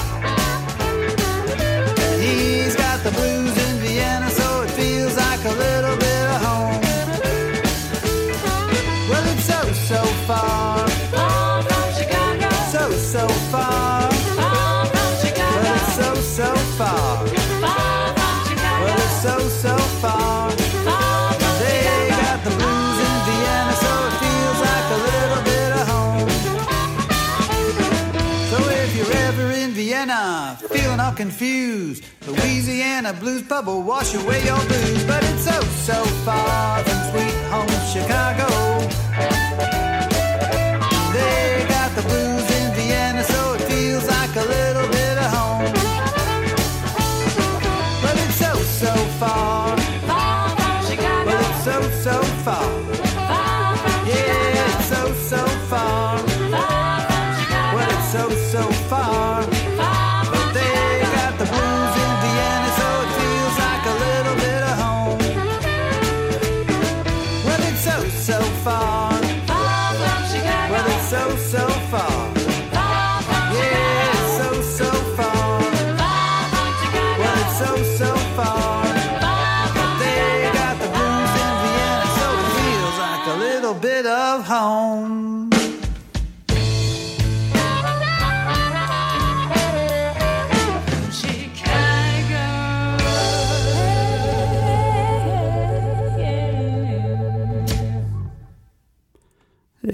Vienna, 30.06 30.56
feeling 30.70 31.00
all 31.00 31.12
confused, 31.12 32.04
Louisiana 32.28 33.12
blues 33.12 33.42
pub 33.42 33.66
will 33.66 33.82
wash 33.82 34.14
away 34.14 34.44
your 34.44 34.58
blues. 34.66 35.02
But 35.04 35.24
it's 35.24 35.42
so, 35.42 35.60
so 35.60 36.04
far 36.24 36.84
from 36.84 37.10
sweet 37.10 37.34
home 37.50 37.66
Chicago. 37.92 38.46
They 41.12 41.66
got 41.68 41.90
the 41.96 42.02
blues 42.02 42.48
in 42.58 42.74
Vienna, 42.74 43.24
so 43.24 43.54
it 43.54 43.62
feels 43.62 44.06
like 44.06 44.36
a 44.36 44.44
little 44.44 44.88
bit 44.92 45.18
of 45.18 45.32
home. 45.34 45.72
But 48.00 48.14
it's 48.16 48.36
so, 48.36 48.54
so 48.54 48.94
far. 49.18 49.76
Far 50.06 50.50
from 50.50 50.86
Chicago. 50.86 51.26
Well, 51.26 51.50
it's 51.50 51.64
so, 51.64 51.82
so. 52.04 52.22
Far 52.44 52.75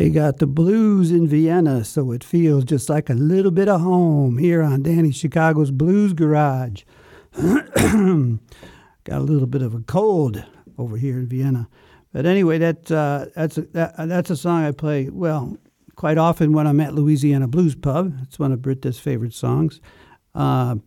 They 0.02 0.10
got 0.10 0.38
the 0.38 0.48
blues 0.48 1.12
in 1.12 1.28
Vienna, 1.28 1.84
so 1.84 2.10
it 2.10 2.24
feels 2.24 2.64
just 2.64 2.88
like 2.88 3.08
a 3.08 3.14
little 3.14 3.52
bit 3.52 3.68
of 3.68 3.82
home 3.82 4.36
here 4.36 4.60
on 4.60 4.82
Danny 4.82 5.12
Chicago's 5.12 5.70
Blues 5.70 6.12
Garage. 6.12 6.82
got 7.36 7.60
a 7.84 9.20
little 9.20 9.46
bit 9.46 9.62
of 9.62 9.76
a 9.76 9.80
cold 9.82 10.44
over 10.76 10.96
here 10.96 11.18
in 11.18 11.28
Vienna. 11.28 11.68
But 12.12 12.26
anyway, 12.26 12.58
that, 12.58 12.90
uh, 12.90 13.26
that's, 13.36 13.58
a, 13.58 13.60
that, 13.74 13.94
that's 14.08 14.30
a 14.30 14.36
song 14.36 14.64
I 14.64 14.72
play, 14.72 15.08
well, 15.08 15.56
quite 15.94 16.18
often 16.18 16.52
when 16.52 16.66
I'm 16.66 16.80
at 16.80 16.94
Louisiana 16.94 17.46
Blues 17.46 17.76
Pub. 17.76 18.12
It's 18.22 18.40
one 18.40 18.50
of 18.50 18.60
Britta's 18.60 18.98
favorite 18.98 19.34
songs. 19.34 19.80
Uh, 20.34 20.78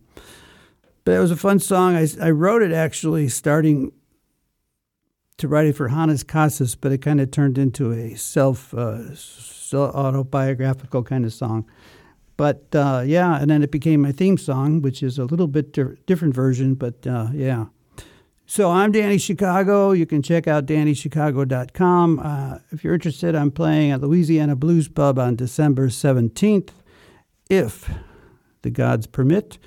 but 1.06 1.12
it 1.12 1.20
was 1.20 1.30
a 1.30 1.36
fun 1.36 1.58
song. 1.58 1.96
I, 1.96 2.06
I 2.20 2.32
wrote 2.32 2.60
it 2.60 2.72
actually 2.72 3.30
starting 3.30 3.92
to 5.38 5.48
write 5.48 5.66
it 5.66 5.76
for 5.76 5.88
Hannes 5.88 6.22
Casas, 6.22 6.74
but 6.74 6.92
it 6.92 6.98
kind 6.98 7.20
of 7.20 7.30
turned 7.30 7.58
into 7.58 7.92
a 7.92 8.14
self 8.14 8.72
uh, 8.74 9.00
autobiographical 9.74 11.02
kind 11.02 11.24
of 11.24 11.32
song. 11.32 11.68
But 12.36 12.74
uh, 12.74 13.02
yeah, 13.06 13.40
and 13.40 13.50
then 13.50 13.62
it 13.62 13.70
became 13.70 14.02
my 14.02 14.12
theme 14.12 14.38
song, 14.38 14.82
which 14.82 15.02
is 15.02 15.18
a 15.18 15.24
little 15.24 15.46
bit 15.46 15.72
di- 15.72 15.96
different 16.06 16.34
version, 16.34 16.74
but 16.74 17.06
uh, 17.06 17.28
yeah. 17.32 17.66
So 18.48 18.70
I'm 18.70 18.92
Danny 18.92 19.18
Chicago. 19.18 19.90
You 19.90 20.06
can 20.06 20.22
check 20.22 20.46
out 20.46 20.66
DannyChicago.com. 20.66 22.20
Uh, 22.20 22.58
if 22.70 22.84
you're 22.84 22.94
interested, 22.94 23.34
I'm 23.34 23.50
playing 23.50 23.90
at 23.90 24.00
Louisiana 24.00 24.54
Blues 24.54 24.86
Pub 24.86 25.18
on 25.18 25.34
December 25.34 25.88
17th, 25.88 26.68
if 27.50 27.90
the 28.62 28.70
gods 28.70 29.08
permit. 29.08 29.58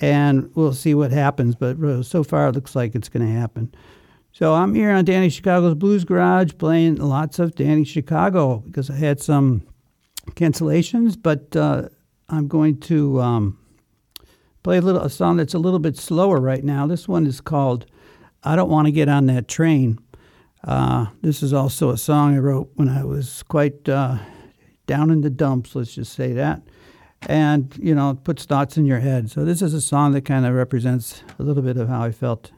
And 0.00 0.50
we'll 0.56 0.72
see 0.72 0.94
what 0.94 1.12
happens, 1.12 1.54
but 1.54 1.78
uh, 1.80 2.02
so 2.02 2.24
far 2.24 2.48
it 2.48 2.54
looks 2.54 2.74
like 2.74 2.94
it's 2.94 3.08
going 3.08 3.26
to 3.26 3.32
happen. 3.32 3.72
So 4.38 4.54
I'm 4.54 4.72
here 4.72 4.92
on 4.92 5.04
Danny 5.04 5.30
Chicago's 5.30 5.74
Blues 5.74 6.04
Garage 6.04 6.52
playing 6.58 6.94
lots 6.98 7.40
of 7.40 7.56
Danny 7.56 7.82
Chicago 7.82 8.58
because 8.58 8.88
I 8.88 8.94
had 8.94 9.20
some 9.20 9.66
cancellations, 10.36 11.20
but 11.20 11.56
uh, 11.56 11.88
I'm 12.28 12.46
going 12.46 12.78
to 12.82 13.20
um, 13.20 13.58
play 14.62 14.78
a 14.78 14.80
little 14.80 15.00
a 15.00 15.10
song 15.10 15.38
that's 15.38 15.54
a 15.54 15.58
little 15.58 15.80
bit 15.80 15.96
slower 15.96 16.38
right 16.38 16.62
now. 16.62 16.86
This 16.86 17.08
one 17.08 17.26
is 17.26 17.40
called 17.40 17.86
"I 18.44 18.54
Don't 18.54 18.70
Want 18.70 18.86
to 18.86 18.92
Get 18.92 19.08
on 19.08 19.26
That 19.26 19.48
Train." 19.48 19.98
Uh, 20.62 21.06
this 21.20 21.42
is 21.42 21.52
also 21.52 21.90
a 21.90 21.98
song 21.98 22.36
I 22.36 22.38
wrote 22.38 22.70
when 22.76 22.88
I 22.88 23.02
was 23.02 23.42
quite 23.42 23.88
uh, 23.88 24.18
down 24.86 25.10
in 25.10 25.22
the 25.22 25.30
dumps. 25.30 25.74
Let's 25.74 25.96
just 25.96 26.12
say 26.12 26.32
that, 26.34 26.62
and 27.22 27.76
you 27.82 27.92
know, 27.92 28.10
it 28.10 28.22
puts 28.22 28.44
thoughts 28.44 28.76
in 28.76 28.86
your 28.86 29.00
head. 29.00 29.32
So 29.32 29.44
this 29.44 29.62
is 29.62 29.74
a 29.74 29.80
song 29.80 30.12
that 30.12 30.24
kind 30.24 30.46
of 30.46 30.54
represents 30.54 31.24
a 31.40 31.42
little 31.42 31.64
bit 31.64 31.76
of 31.76 31.88
how 31.88 32.02
I 32.02 32.12
felt 32.12 32.52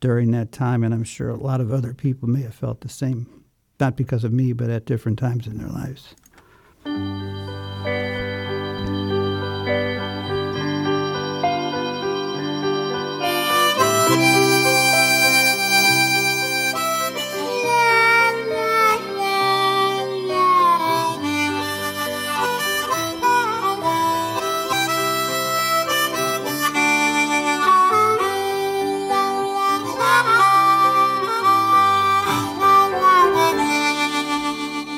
during 0.00 0.30
that 0.32 0.52
time, 0.52 0.84
and 0.84 0.94
I'm 0.94 1.04
sure 1.04 1.28
a 1.28 1.36
lot 1.36 1.60
of 1.60 1.72
other 1.72 1.94
people 1.94 2.28
may 2.28 2.42
have 2.42 2.54
felt 2.54 2.80
the 2.80 2.88
same, 2.88 3.44
not 3.80 3.96
because 3.96 4.24
of 4.24 4.32
me, 4.32 4.52
but 4.52 4.70
at 4.70 4.84
different 4.84 5.18
times 5.18 5.46
in 5.46 5.58
their 5.58 5.68
lives. 5.68 6.14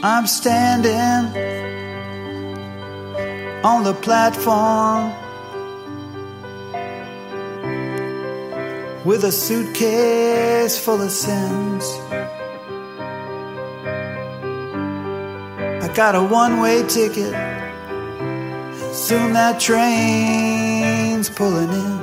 I'm 0.03 0.27
standing 0.27 1.37
on 3.63 3.85
the 3.85 3.93
platform 3.93 5.13
with 9.05 9.25
a 9.25 9.31
suitcase 9.31 10.79
full 10.83 11.03
of 11.03 11.11
sins. 11.11 11.85
I 15.85 15.93
got 15.95 16.15
a 16.15 16.23
one 16.23 16.61
way 16.61 16.83
ticket. 16.89 17.35
Soon 18.95 19.35
that 19.35 19.61
train's 19.61 21.29
pulling 21.29 21.69
in. 21.69 22.01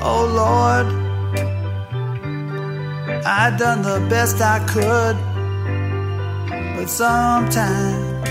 Oh 0.00 0.24
Lord. 0.32 1.03
I 3.26 3.56
done 3.56 3.80
the 3.80 4.06
best 4.10 4.42
I 4.42 4.58
could, 4.66 5.16
but 6.76 6.90
sometimes 6.90 8.28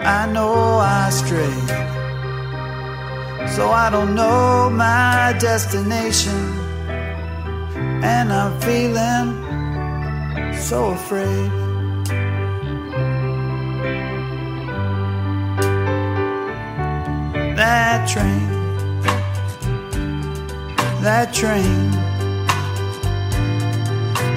I 0.00 0.30
know 0.32 0.78
I 0.78 1.10
strayed. 1.10 1.68
So 3.50 3.70
I 3.70 3.90
don't 3.90 4.14
know 4.14 4.70
my 4.70 5.36
destination, 5.38 6.40
and 8.02 8.32
I'm 8.32 8.58
feeling 8.62 10.54
so 10.54 10.92
afraid. 10.92 11.50
That 17.56 18.08
train, 18.08 18.48
that 21.02 21.34
train 21.34 22.07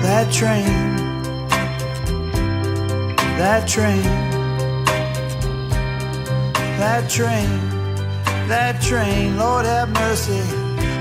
that 0.02 0.32
train, 0.34 0.66
that 3.38 3.68
train, 3.68 4.04
that 6.80 7.10
train, 7.10 7.50
that 8.48 8.82
train, 8.82 9.38
Lord 9.38 9.66
have 9.66 9.90
mercy. 9.90 10.42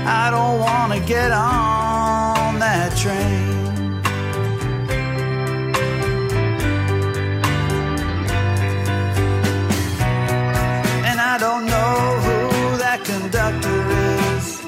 I 0.05 0.29
don't 0.31 0.59
want 0.59 0.93
to 0.93 0.99
get 0.99 1.31
on 1.31 2.59
that 2.59 2.95
train. 2.97 3.61
And 11.05 11.19
I 11.19 11.37
don't 11.39 11.65
know 11.65 12.19
who 12.25 12.77
that 12.77 13.03
conductor 13.03 13.81
is. 14.35 14.61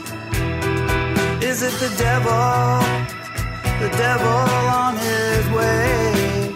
Is 1.43 1.61
it 1.63 1.73
the 1.79 1.95
devil? 1.97 3.02
Devil 3.97 4.27
on 4.27 4.97
his 4.97 5.49
way, 5.49 6.53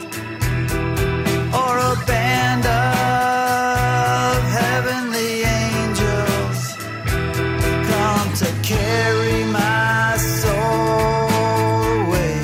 or 1.53 1.77
a 1.77 1.95
band 2.05 2.65
of 2.65 4.43
heavenly 4.59 5.43
angels 5.43 6.59
come 7.91 8.29
to 8.41 8.47
carry 8.63 9.43
my 9.51 10.17
soul 10.17 11.29
away. 12.07 12.39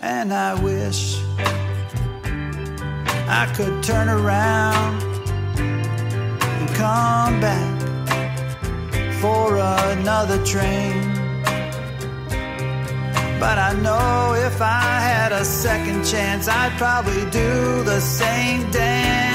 And 0.00 0.32
I 0.32 0.54
wish 0.54 1.18
I 3.28 3.52
could 3.56 3.82
turn 3.82 4.08
around 4.08 5.02
and 5.58 6.68
come 6.76 7.40
back 7.40 7.74
for 9.20 9.56
another 9.56 10.38
train. 10.44 10.95
But 13.38 13.58
I 13.58 13.74
know 13.74 14.34
if 14.34 14.60
I 14.60 15.00
had 15.10 15.32
a 15.32 15.44
second 15.44 16.04
chance, 16.04 16.48
I'd 16.48 16.72
probably 16.78 17.24
do 17.30 17.82
the 17.84 18.00
same 18.00 18.70
damn 18.70 19.25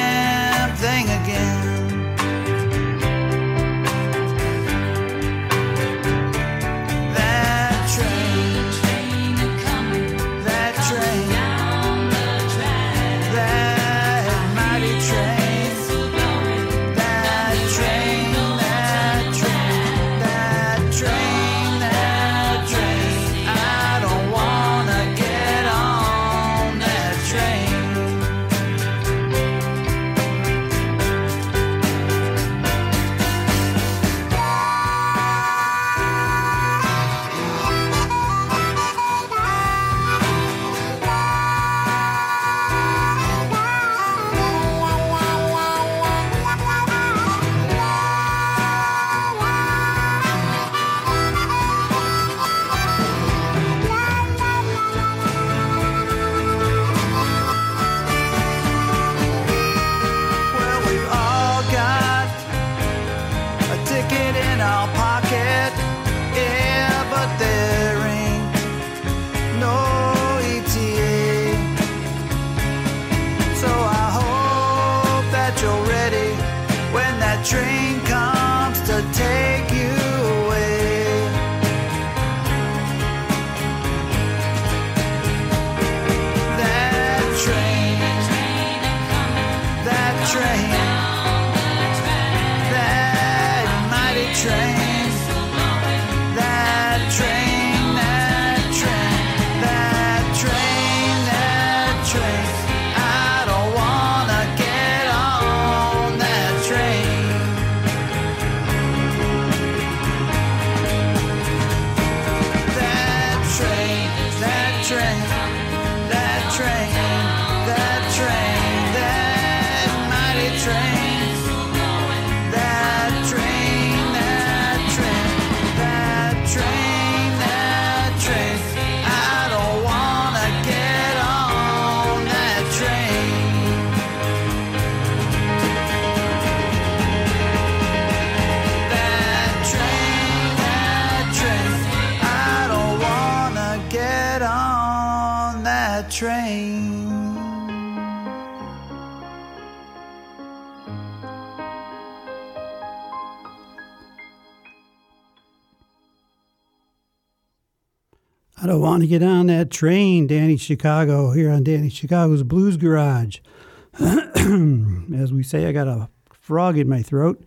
to 159.01 159.07
get 159.07 159.23
on 159.23 159.47
that 159.47 159.69
train, 159.69 160.27
Danny 160.27 160.57
Chicago, 160.57 161.31
here 161.31 161.49
on 161.51 161.63
Danny 161.63 161.89
Chicago's 161.89 162.43
Blues 162.43 162.77
Garage. 162.77 163.39
As 163.99 165.33
we 165.33 165.43
say, 165.43 165.65
I 165.65 165.71
got 165.71 165.87
a 165.87 166.09
frog 166.31 166.77
in 166.77 166.87
my 166.87 167.01
throat. 167.01 167.43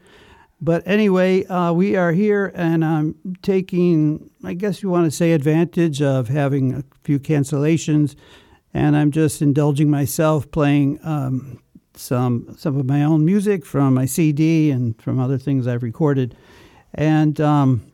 But 0.61 0.83
anyway, 0.87 1.45
uh, 1.47 1.73
we 1.73 1.97
are 1.97 2.13
here, 2.13 2.53
and 2.55 2.85
I'm 2.85 3.17
taking, 3.43 4.31
I 4.43 4.55
guess 4.55 4.83
you 4.83 4.89
want 4.89 5.05
to 5.05 5.11
say, 5.11 5.33
advantage 5.33 6.01
of 6.01 6.29
having 6.29 6.75
a 6.75 6.85
few 7.03 7.19
cancellations, 7.19 8.15
and 8.73 8.97
I'm 8.97 9.11
just 9.11 9.43
indulging 9.43 9.91
myself 9.91 10.51
playing 10.51 11.01
um, 11.03 11.61
some 11.95 12.55
some 12.57 12.79
of 12.79 12.87
my 12.87 13.05
own 13.05 13.25
music 13.25 13.65
from 13.67 13.95
my 13.95 14.07
CD 14.07 14.71
and 14.71 15.01
from 15.01 15.19
other 15.19 15.39
things 15.39 15.67
I've 15.67 15.83
recorded, 15.83 16.37
and. 16.95 17.41
Um, 17.41 17.91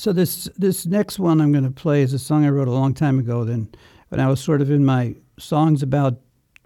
so 0.00 0.14
this 0.14 0.48
this 0.56 0.86
next 0.86 1.18
one 1.18 1.42
I'm 1.42 1.52
going 1.52 1.64
to 1.64 1.70
play 1.70 2.00
is 2.00 2.14
a 2.14 2.18
song 2.18 2.46
I 2.46 2.48
wrote 2.48 2.68
a 2.68 2.72
long 2.72 2.94
time 2.94 3.18
ago. 3.18 3.44
Then, 3.44 3.68
when 4.08 4.18
I 4.18 4.28
was 4.28 4.40
sort 4.40 4.62
of 4.62 4.70
in 4.70 4.82
my 4.82 5.14
songs 5.38 5.82
about 5.82 6.18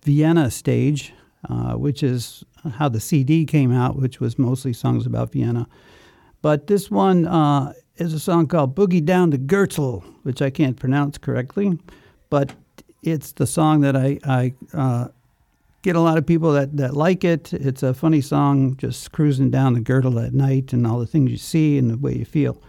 Vienna 0.05 0.53
stage, 0.53 1.13
uh, 1.51 1.73
which 1.73 2.05
is 2.05 2.45
how 2.75 2.89
the 2.89 3.01
CD 3.01 3.45
came 3.45 3.73
out, 3.73 3.97
which 3.97 4.21
was 4.21 4.39
mostly 4.39 4.73
songs 4.73 5.05
about 5.05 5.33
Vienna. 5.33 5.67
But 6.43 6.69
this 6.69 6.93
one 6.93 7.27
uh, 7.27 7.73
is 7.97 8.15
a 8.15 8.21
song 8.21 8.47
called 8.47 8.77
"Boogie 8.77 9.05
Down 9.05 9.33
to 9.33 9.39
Gürtel," 9.39 10.05
which 10.23 10.41
I 10.41 10.51
can't 10.51 10.79
pronounce 10.79 11.19
correctly, 11.19 11.77
but 12.31 12.55
it's 13.03 13.33
the 13.33 13.49
song 13.49 13.81
that 13.81 13.97
I 13.97 14.21
I 14.25 14.55
uh, 14.73 15.09
get 15.83 15.97
a 15.97 16.01
lot 16.01 16.19
of 16.19 16.25
people 16.25 16.53
that, 16.53 16.77
that 16.77 16.95
like 16.95 17.25
it. 17.25 17.53
It's 17.53 17.83
a 17.83 17.95
funny 17.95 18.21
song, 18.21 18.77
just 18.77 19.11
cruising 19.11 19.51
down 19.51 19.75
the 19.75 19.81
girdle 19.81 20.21
at 20.21 20.35
night 20.35 20.73
and 20.73 20.87
all 20.87 21.01
the 21.01 21.07
things 21.07 21.33
you 21.33 21.37
see 21.37 21.79
and 21.79 21.91
the 21.91 21.99
way 21.99 22.15
you 22.15 22.25
feel. 22.25 22.63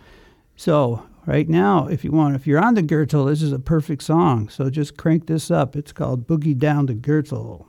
So 0.56 1.06
right 1.26 1.48
now, 1.50 1.88
if 1.88 2.04
you 2.04 2.12
want, 2.12 2.36
if 2.36 2.48
you're 2.48 2.63
on 2.63 2.76
the 2.76 2.84
Gürtel, 2.84 3.28
this 3.28 3.41
is 3.41 3.52
a 3.52 3.60
perfect 3.60 4.04
song. 4.04 4.50
So 4.50 4.70
just 4.70 4.98
crank 4.98 5.28
this 5.28 5.52
up. 5.52 5.76
It's 5.76 5.91
called 5.91 6.28
Boogie 6.28 6.58
Down 6.58 6.86
the 6.86 6.96
Gürtel. 6.96 7.65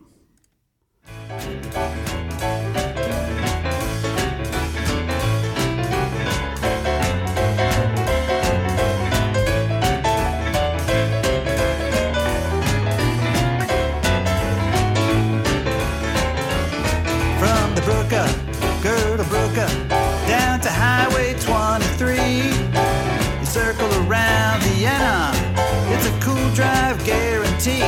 Guarantee. 27.66 27.82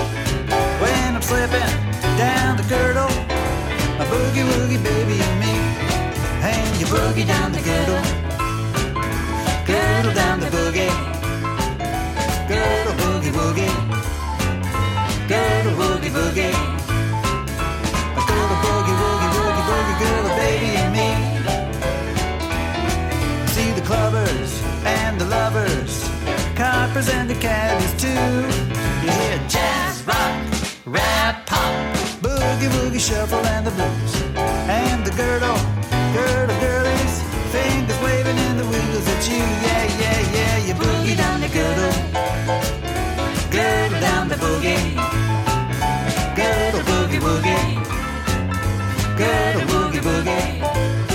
When 0.82 1.14
I'm 1.14 1.22
slipping 1.22 1.60
down 2.18 2.56
the 2.56 2.64
girdle, 2.64 3.06
a 3.06 4.04
boogie 4.10 4.44
woogie 4.44 4.82
baby 4.82 5.20
and 5.20 5.40
me. 5.40 5.54
And 6.42 6.80
you 6.80 6.86
boogie 6.86 7.26
down 7.26 7.52
the 7.52 7.60
girdle, 7.60 8.02
girdle 9.66 10.14
down 10.14 10.40
the 10.40 10.46
boogie, 10.46 10.90
girdle 12.48 12.94
boogie 13.02 13.32
woogie, 13.38 13.74
girdle 15.28 15.74
boogie 15.80 16.10
boogie. 16.10 16.54
A 18.18 18.22
girl, 18.28 18.50
a 18.54 18.58
boogie, 18.64 18.96
woogie, 19.02 19.30
woogie, 19.36 19.64
boogie, 19.68 19.96
girl, 20.02 20.26
a 20.26 20.34
baby 20.36 20.70
and 20.82 20.92
me. 20.96 21.08
See 23.54 23.70
the 23.72 23.82
clubbers 23.82 24.62
and 24.84 25.20
the 25.20 25.26
lovers, 25.26 26.08
coppers 26.56 27.08
and 27.08 27.28
the 27.30 27.34
caddies 27.34 27.94
too. 28.00 28.67
You 29.02 29.10
hear 29.10 29.38
jazz, 29.48 30.02
rock, 30.06 30.34
rap, 30.86 31.46
pop, 31.46 31.72
boogie, 32.22 32.70
woogie, 32.74 33.00
shuffle 33.00 33.44
and 33.46 33.66
the 33.66 33.70
blues. 33.70 34.12
And 34.68 35.04
the 35.06 35.10
girdle, 35.12 35.58
girdle, 36.14 36.56
oh, 36.56 36.60
girlies, 36.60 37.14
oh, 37.22 37.52
fingers 37.54 37.98
waving 38.02 38.38
in 38.46 38.56
the 38.56 38.64
windows 38.64 39.06
at 39.14 39.22
you. 39.28 39.42
Yeah, 39.66 39.84
yeah, 40.02 40.20
yeah, 40.36 40.66
you 40.66 40.74
boogie 40.74 41.16
down 41.16 41.40
the 41.40 41.48
girdle, 41.48 41.94
girdle 43.50 44.00
down 44.00 44.28
the 44.28 44.36
boogie, 44.36 44.82
girdle, 46.36 46.82
boogie, 46.90 47.20
woogie. 47.20 47.88
Girl, 49.18 49.60
boogie 49.66 50.00
boogie. 50.00 51.07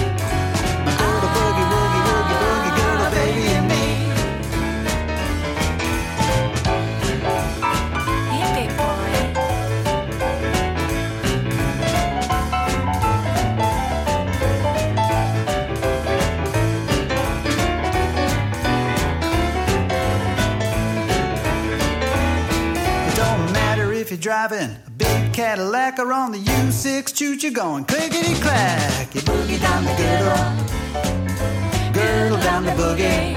Driving 24.24 24.74
a 24.88 24.90
big 24.92 25.34
Cadillac 25.34 26.00
or 26.00 26.14
on 26.14 26.32
the 26.32 26.38
U6 26.38 27.14
choo 27.14 27.36
you're 27.36 27.52
going 27.52 27.84
clickety 27.84 28.34
clack. 28.36 29.14
You 29.14 29.20
boogie 29.20 29.60
down 29.60 29.84
the 29.84 29.94
girdle, 29.98 31.92
girdle 31.92 32.38
down 32.38 32.64
the 32.64 32.72
boogie. 32.72 33.34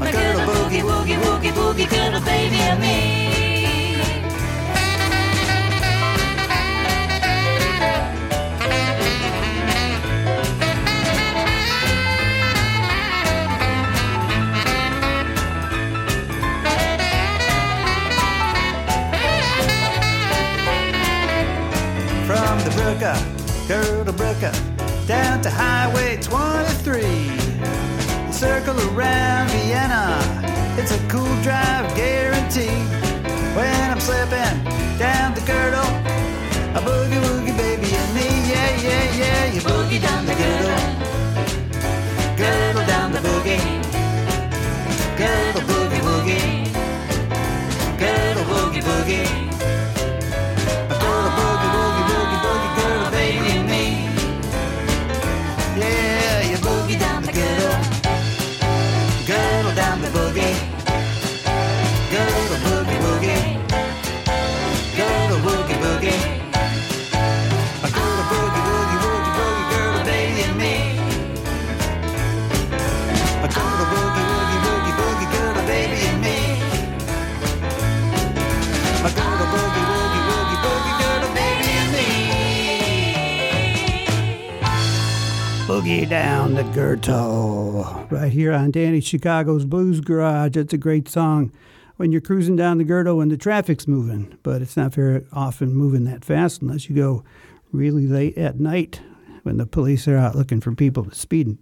My 0.00 0.10
girdle 0.10 0.40
boogie 0.40 0.80
woogie 0.80 1.20
woogie 1.20 1.52
boogie 1.52 1.90
girdle 1.90 2.22
baby 2.22 2.56
and 2.56 2.80
me. 2.80 3.21
Brooka, 22.92 23.16
Girdle 23.68 24.12
Brooka, 24.12 24.52
down 25.06 25.40
to 25.40 25.48
Highway 25.48 26.18
23. 26.20 27.00
Circle 28.30 28.76
around 28.90 29.48
Vienna, 29.48 30.20
it's 30.76 30.92
a 30.92 30.98
cool 31.08 31.34
drive 31.40 31.88
guarantee. 31.96 32.84
When 33.56 33.90
I'm 33.90 33.98
slipping 33.98 34.62
down 34.98 35.32
the 35.32 35.40
girdle, 35.46 35.88
a 36.76 36.84
boogie 36.84 37.18
woogie 37.24 37.56
baby 37.56 37.88
and 37.96 38.14
me, 38.14 38.28
yeah, 38.52 38.76
yeah, 38.82 39.16
yeah. 39.16 39.52
You 39.54 39.62
boogie 39.62 40.02
down 40.02 40.26
the 40.26 40.34
girdle, 40.34 40.76
girdle 42.36 42.86
down 42.86 43.12
the 43.12 43.20
boogie, 43.20 43.64
girdle 45.16 45.62
boogie 45.62 46.02
woogie, 46.08 46.68
girdle 47.98 48.44
woogie 48.44 48.82
boogie. 48.82 49.41
Gürtel. 85.92 88.10
Right 88.10 88.32
here 88.32 88.52
on 88.52 88.70
Danny 88.70 89.00
Chicago's 89.00 89.66
Blues 89.66 90.00
Garage. 90.00 90.56
It's 90.56 90.72
a 90.72 90.78
great 90.78 91.06
song 91.06 91.52
when 91.96 92.10
you're 92.10 92.22
cruising 92.22 92.56
down 92.56 92.78
the 92.78 92.84
Gürtel 92.84 93.18
when 93.18 93.28
the 93.28 93.36
traffic's 93.36 93.86
moving, 93.86 94.38
but 94.42 94.62
it's 94.62 94.76
not 94.76 94.94
very 94.94 95.24
often 95.32 95.74
moving 95.74 96.04
that 96.04 96.24
fast 96.24 96.62
unless 96.62 96.88
you 96.88 96.96
go 96.96 97.22
really 97.72 98.06
late 98.06 98.38
at 98.38 98.58
night 98.58 99.02
when 99.42 99.58
the 99.58 99.66
police 99.66 100.08
are 100.08 100.16
out 100.16 100.34
looking 100.34 100.62
for 100.62 100.74
people 100.74 101.10
speeding. 101.10 101.58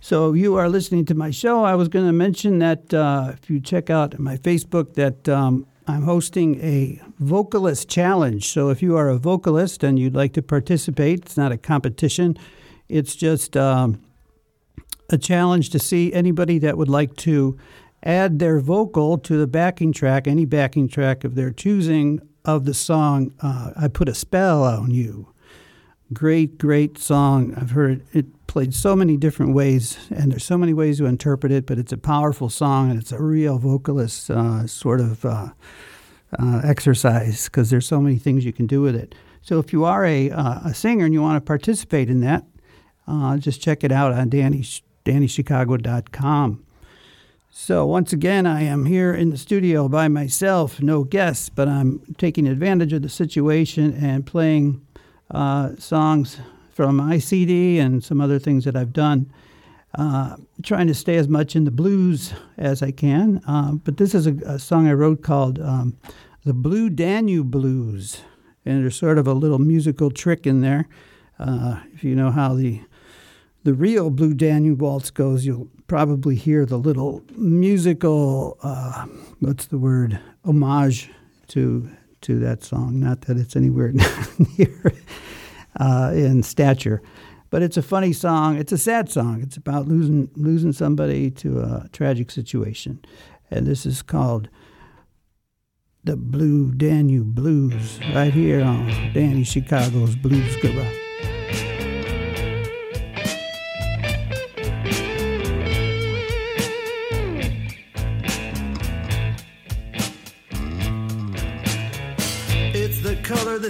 So 0.00 0.34
you 0.34 0.56
are 0.56 0.68
listening 0.68 1.06
to 1.06 1.14
my 1.14 1.30
show. 1.30 1.64
I 1.64 1.76
was 1.76 1.88
going 1.88 2.06
to 2.06 2.12
mention 2.12 2.58
that 2.58 2.92
uh, 2.92 3.32
if 3.32 3.48
you 3.48 3.58
check 3.58 3.88
out 3.88 4.18
my 4.18 4.36
Facebook, 4.36 4.94
that 4.94 5.30
um, 5.30 5.66
I'm 5.86 6.02
hosting 6.02 6.62
a 6.62 7.00
vocalist 7.18 7.88
challenge. 7.88 8.50
So 8.50 8.68
if 8.68 8.82
you 8.82 8.98
are 8.98 9.08
a 9.08 9.16
vocalist 9.16 9.82
and 9.82 9.98
you'd 9.98 10.14
like 10.14 10.34
to 10.34 10.42
participate, 10.42 11.20
it's 11.20 11.38
not 11.38 11.52
a 11.52 11.58
competition. 11.58 12.36
It's 12.90 13.14
just 13.14 13.56
um, 13.56 14.02
a 15.08 15.16
challenge 15.16 15.70
to 15.70 15.78
see 15.78 16.12
anybody 16.12 16.58
that 16.58 16.76
would 16.76 16.88
like 16.88 17.16
to 17.16 17.56
add 18.02 18.38
their 18.38 18.60
vocal 18.60 19.18
to 19.18 19.36
the 19.36 19.46
backing 19.46 19.92
track, 19.92 20.26
any 20.26 20.44
backing 20.44 20.88
track 20.88 21.24
of 21.24 21.34
their 21.34 21.50
choosing 21.50 22.20
of 22.44 22.64
the 22.64 22.74
song. 22.74 23.32
Uh, 23.40 23.70
I 23.76 23.88
put 23.88 24.08
a 24.08 24.14
spell 24.14 24.64
on 24.64 24.90
you. 24.90 25.28
Great, 26.12 26.58
great 26.58 26.98
song. 26.98 27.54
I've 27.56 27.70
heard 27.70 28.04
it 28.12 28.46
played 28.48 28.74
so 28.74 28.96
many 28.96 29.16
different 29.16 29.54
ways, 29.54 29.96
and 30.10 30.32
there's 30.32 30.44
so 30.44 30.58
many 30.58 30.74
ways 30.74 30.98
to 30.98 31.06
interpret 31.06 31.52
it, 31.52 31.66
but 31.66 31.78
it's 31.78 31.92
a 31.92 31.96
powerful 31.96 32.48
song, 32.48 32.90
and 32.90 33.00
it's 33.00 33.12
a 33.12 33.22
real 33.22 33.58
vocalist 33.58 34.28
uh, 34.28 34.66
sort 34.66 35.00
of 35.00 35.24
uh, 35.24 35.50
uh, 36.36 36.60
exercise 36.64 37.44
because 37.44 37.70
there's 37.70 37.86
so 37.86 38.00
many 38.00 38.16
things 38.16 38.44
you 38.44 38.52
can 38.52 38.66
do 38.66 38.82
with 38.82 38.96
it. 38.96 39.14
So 39.42 39.60
if 39.60 39.72
you 39.72 39.84
are 39.84 40.04
a, 40.04 40.30
uh, 40.30 40.60
a 40.64 40.74
singer 40.74 41.04
and 41.04 41.14
you 41.14 41.22
want 41.22 41.36
to 41.36 41.46
participate 41.46 42.10
in 42.10 42.20
that, 42.20 42.44
uh, 43.10 43.36
just 43.36 43.60
check 43.60 43.82
it 43.82 43.90
out 43.90 44.12
on 44.12 44.28
Danny, 44.28 44.62
DannyChicago.com. 45.04 46.64
So 47.52 47.84
once 47.84 48.12
again, 48.12 48.46
I 48.46 48.62
am 48.62 48.84
here 48.84 49.12
in 49.12 49.30
the 49.30 49.36
studio 49.36 49.88
by 49.88 50.06
myself, 50.06 50.80
no 50.80 51.02
guests, 51.02 51.48
but 51.48 51.66
I'm 51.66 52.00
taking 52.16 52.46
advantage 52.46 52.92
of 52.92 53.02
the 53.02 53.08
situation 53.08 53.92
and 54.00 54.24
playing 54.24 54.86
uh, 55.32 55.74
songs 55.76 56.38
from 56.72 56.96
my 56.96 57.18
CD 57.18 57.80
and 57.80 58.04
some 58.04 58.20
other 58.20 58.38
things 58.38 58.64
that 58.64 58.76
I've 58.76 58.92
done. 58.92 59.32
Uh, 59.96 60.36
trying 60.62 60.86
to 60.86 60.94
stay 60.94 61.16
as 61.16 61.26
much 61.26 61.56
in 61.56 61.64
the 61.64 61.72
blues 61.72 62.32
as 62.56 62.80
I 62.80 62.92
can. 62.92 63.42
Uh, 63.48 63.72
but 63.72 63.96
this 63.96 64.14
is 64.14 64.28
a, 64.28 64.34
a, 64.46 64.58
song 64.60 64.86
I 64.86 64.92
wrote 64.92 65.22
called 65.22 65.58
um, 65.58 65.96
The 66.44 66.54
Blue 66.54 66.88
Danube 66.88 67.50
Blues. 67.50 68.22
And 68.64 68.84
there's 68.84 68.94
sort 68.94 69.18
of 69.18 69.26
a 69.26 69.32
little 69.32 69.58
musical 69.58 70.12
trick 70.12 70.46
in 70.46 70.60
there. 70.60 70.88
Uh, 71.40 71.80
if 71.92 72.04
you 72.04 72.14
know 72.14 72.30
how 72.30 72.54
the 72.54 72.80
the 73.62 73.74
real 73.74 74.10
Blue 74.10 74.34
Danube 74.34 74.80
Waltz 74.80 75.10
goes, 75.10 75.44
you'll 75.44 75.68
probably 75.86 76.34
hear 76.34 76.64
the 76.64 76.78
little 76.78 77.22
musical, 77.36 78.58
uh, 78.62 79.06
what's 79.40 79.66
the 79.66 79.78
word, 79.78 80.18
homage 80.44 81.10
to 81.48 81.90
to 82.22 82.38
that 82.38 82.62
song. 82.62 83.00
Not 83.00 83.22
that 83.22 83.38
it's 83.38 83.56
anywhere 83.56 83.92
near 84.58 84.92
uh, 85.78 86.12
in 86.14 86.42
stature, 86.42 87.02
but 87.50 87.62
it's 87.62 87.76
a 87.76 87.82
funny 87.82 88.12
song. 88.12 88.56
It's 88.56 88.72
a 88.72 88.78
sad 88.78 89.10
song. 89.10 89.42
It's 89.42 89.56
about 89.56 89.88
losing 89.88 90.30
losing 90.36 90.72
somebody 90.72 91.30
to 91.32 91.60
a 91.60 91.88
tragic 91.92 92.30
situation, 92.30 93.04
and 93.50 93.66
this 93.66 93.84
is 93.84 94.02
called 94.02 94.48
the 96.04 96.16
Blue 96.16 96.72
Danube 96.72 97.34
Blues 97.34 98.00
right 98.14 98.32
here 98.32 98.62
on 98.62 98.86
Danny 99.12 99.44
Chicago's 99.44 100.16
Blues 100.16 100.56
Garage. 100.56 101.09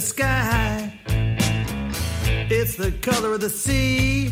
The 0.01 0.07
sky. 0.07 0.93
It's 2.49 2.75
the 2.75 2.91
color 3.03 3.35
of 3.35 3.41
the 3.43 3.51
sea. 3.51 4.31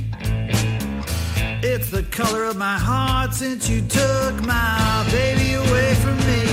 It's 1.63 1.91
the 1.91 2.05
color 2.05 2.45
of 2.45 2.57
my 2.57 2.79
heart 2.79 3.35
since 3.35 3.69
you 3.69 3.83
took 3.83 4.35
my 4.47 5.07
baby 5.11 5.55
away 5.55 5.95
from 5.97 6.17
me. 6.29 6.45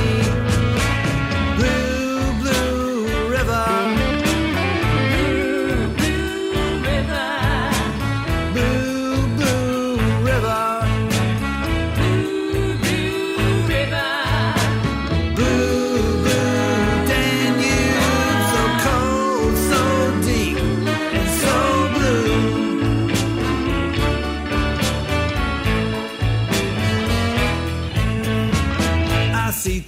Blue, 1.58 1.95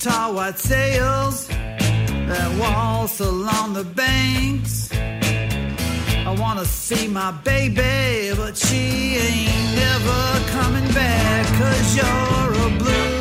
tall 0.07 0.33
white 0.35 0.57
sails 0.57 1.47
that 1.47 2.49
waltz 2.59 3.19
along 3.19 3.73
the 3.73 3.83
banks. 3.83 4.89
I 6.29 6.35
wanna 6.39 6.65
see 6.65 7.07
my 7.07 7.31
baby, 7.43 8.33
but 8.35 8.55
she 8.55 8.83
ain't 9.27 9.75
never 9.83 10.21
coming 10.57 10.87
back. 10.93 11.45
Cause 11.59 11.87
you're 11.97 12.51
a 12.65 12.69
blue, 12.79 12.83
blue 12.83 13.16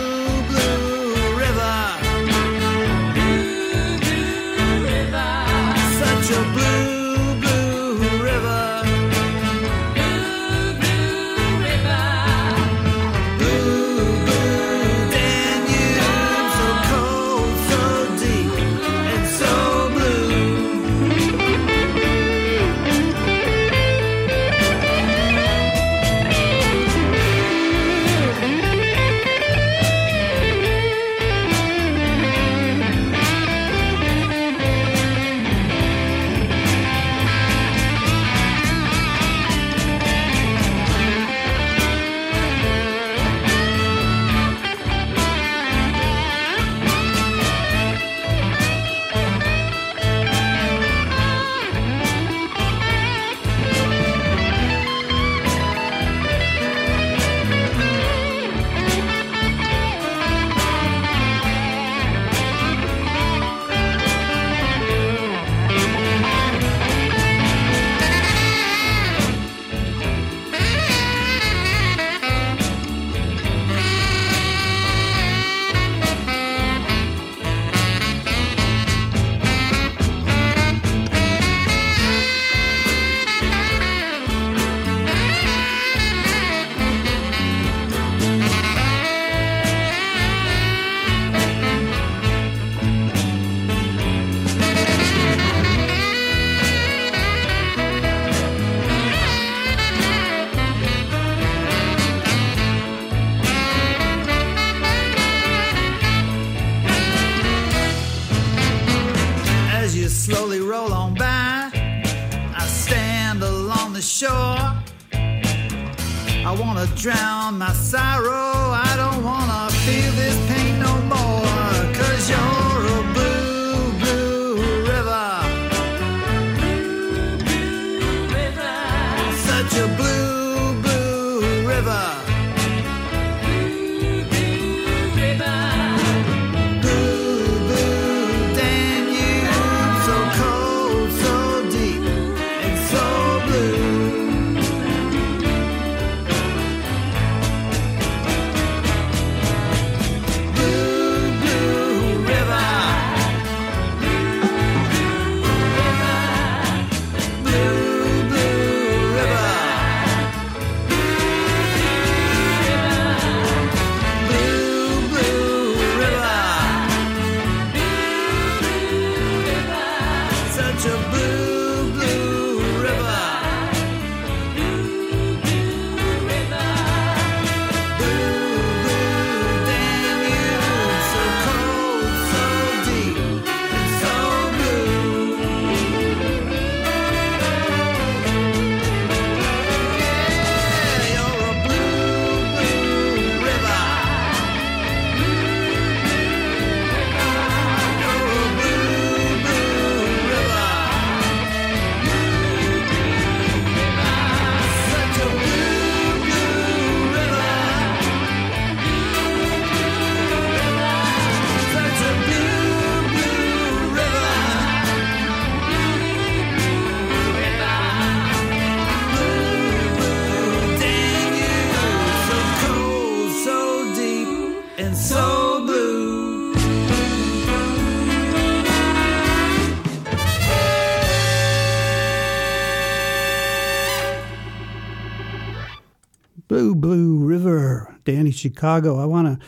Chicago. 238.49 239.01
I 239.01 239.07
want 239.07 239.41
to, 239.41 239.47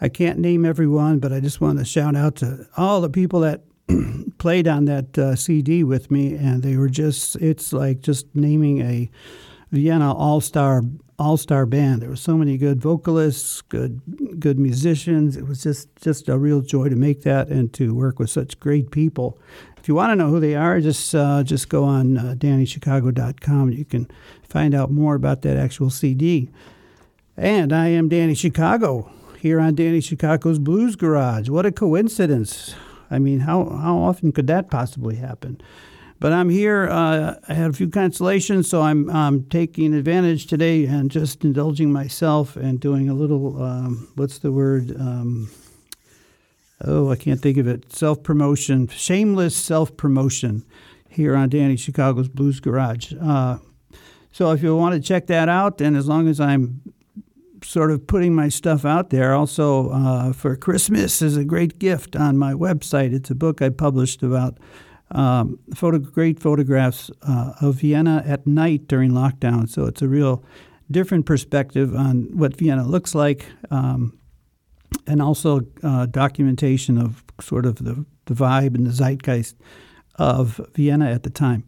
I 0.00 0.08
can't 0.08 0.38
name 0.38 0.64
everyone, 0.64 1.18
but 1.18 1.32
I 1.32 1.40
just 1.40 1.60
want 1.60 1.78
to 1.78 1.84
shout 1.84 2.16
out 2.16 2.36
to 2.36 2.66
all 2.76 3.00
the 3.00 3.08
people 3.08 3.40
that 3.40 3.62
played 4.38 4.66
on 4.66 4.86
that 4.86 5.18
uh, 5.18 5.36
CD 5.36 5.84
with 5.84 6.10
me, 6.10 6.34
and 6.34 6.62
they 6.62 6.76
were 6.76 6.88
just, 6.88 7.36
it's 7.36 7.72
like 7.72 8.00
just 8.00 8.26
naming 8.34 8.80
a 8.80 9.10
Vienna 9.72 10.14
all 10.14 10.40
star 10.40 10.82
all 11.18 11.36
star 11.36 11.66
band. 11.66 12.02
There 12.02 12.08
were 12.08 12.16
so 12.16 12.36
many 12.36 12.56
good 12.56 12.80
vocalists, 12.80 13.60
good 13.62 14.00
good 14.38 14.58
musicians. 14.58 15.36
It 15.36 15.46
was 15.46 15.62
just 15.62 15.88
just 15.96 16.28
a 16.28 16.38
real 16.38 16.60
joy 16.60 16.88
to 16.88 16.96
make 16.96 17.22
that 17.22 17.48
and 17.48 17.72
to 17.74 17.94
work 17.94 18.18
with 18.18 18.30
such 18.30 18.58
great 18.60 18.90
people. 18.90 19.38
If 19.76 19.88
you 19.88 19.94
want 19.94 20.12
to 20.12 20.16
know 20.16 20.30
who 20.30 20.40
they 20.40 20.54
are, 20.54 20.80
just 20.80 21.14
uh, 21.14 21.42
just 21.42 21.68
go 21.68 21.84
on 21.84 22.16
uh, 22.16 22.34
DannyChicago.com. 22.36 23.72
You 23.72 23.84
can 23.84 24.08
find 24.48 24.74
out 24.74 24.90
more 24.90 25.14
about 25.14 25.42
that 25.42 25.56
actual 25.56 25.90
CD. 25.90 26.50
And 27.36 27.72
I 27.72 27.88
am 27.88 28.08
Danny 28.08 28.34
Chicago 28.36 29.10
here 29.40 29.58
on 29.58 29.74
Danny 29.74 30.00
Chicago's 30.00 30.60
Blues 30.60 30.94
Garage. 30.94 31.48
What 31.48 31.66
a 31.66 31.72
coincidence! 31.72 32.76
I 33.10 33.18
mean, 33.18 33.40
how 33.40 33.70
how 33.70 33.98
often 33.98 34.30
could 34.30 34.46
that 34.46 34.70
possibly 34.70 35.16
happen? 35.16 35.60
But 36.20 36.32
I'm 36.32 36.48
here. 36.48 36.88
Uh, 36.88 37.34
I 37.48 37.54
had 37.54 37.70
a 37.70 37.72
few 37.72 37.88
cancellations, 37.88 38.66
so 38.66 38.82
I'm 38.82 39.10
um, 39.10 39.46
taking 39.50 39.94
advantage 39.94 40.46
today 40.46 40.86
and 40.86 41.10
just 41.10 41.44
indulging 41.44 41.92
myself 41.92 42.54
and 42.54 42.78
doing 42.78 43.08
a 43.08 43.14
little. 43.14 43.60
Um, 43.60 44.12
what's 44.14 44.38
the 44.38 44.52
word? 44.52 44.94
Um, 44.96 45.50
oh, 46.84 47.10
I 47.10 47.16
can't 47.16 47.40
think 47.40 47.58
of 47.58 47.66
it. 47.66 47.92
Self 47.92 48.22
promotion, 48.22 48.86
shameless 48.86 49.56
self 49.56 49.96
promotion 49.96 50.64
here 51.08 51.34
on 51.34 51.48
Danny 51.48 51.76
Chicago's 51.76 52.28
Blues 52.28 52.60
Garage. 52.60 53.12
Uh, 53.20 53.58
so 54.30 54.52
if 54.52 54.62
you 54.62 54.76
want 54.76 54.94
to 54.94 55.00
check 55.00 55.26
that 55.26 55.48
out, 55.48 55.80
and 55.80 55.96
as 55.96 56.06
long 56.06 56.28
as 56.28 56.38
I'm 56.38 56.93
sort 57.64 57.90
of 57.90 58.06
putting 58.06 58.34
my 58.34 58.48
stuff 58.48 58.84
out 58.84 59.10
there, 59.10 59.34
also 59.34 59.90
uh, 59.90 60.32
for 60.32 60.56
Christmas 60.56 61.22
is 61.22 61.36
a 61.36 61.44
great 61.44 61.78
gift 61.78 62.16
on 62.16 62.36
my 62.36 62.52
website. 62.52 63.12
It's 63.12 63.30
a 63.30 63.34
book 63.34 63.62
I 63.62 63.70
published 63.70 64.22
about 64.22 64.58
um, 65.10 65.58
photo, 65.74 65.98
great 65.98 66.40
photographs 66.40 67.10
uh, 67.22 67.52
of 67.60 67.76
Vienna 67.76 68.22
at 68.26 68.46
night 68.46 68.88
during 68.88 69.12
lockdown. 69.12 69.68
So 69.68 69.86
it's 69.86 70.02
a 70.02 70.08
real 70.08 70.44
different 70.90 71.26
perspective 71.26 71.94
on 71.94 72.36
what 72.36 72.56
Vienna 72.56 72.84
looks 72.84 73.14
like, 73.14 73.46
um, 73.70 74.18
and 75.06 75.20
also 75.20 75.62
uh, 75.82 76.06
documentation 76.06 76.98
of 76.98 77.24
sort 77.40 77.66
of 77.66 77.76
the, 77.76 78.04
the 78.26 78.34
vibe 78.34 78.74
and 78.74 78.86
the 78.86 78.92
zeitgeist 78.92 79.54
of 80.16 80.60
Vienna 80.74 81.10
at 81.10 81.22
the 81.22 81.30
time. 81.30 81.64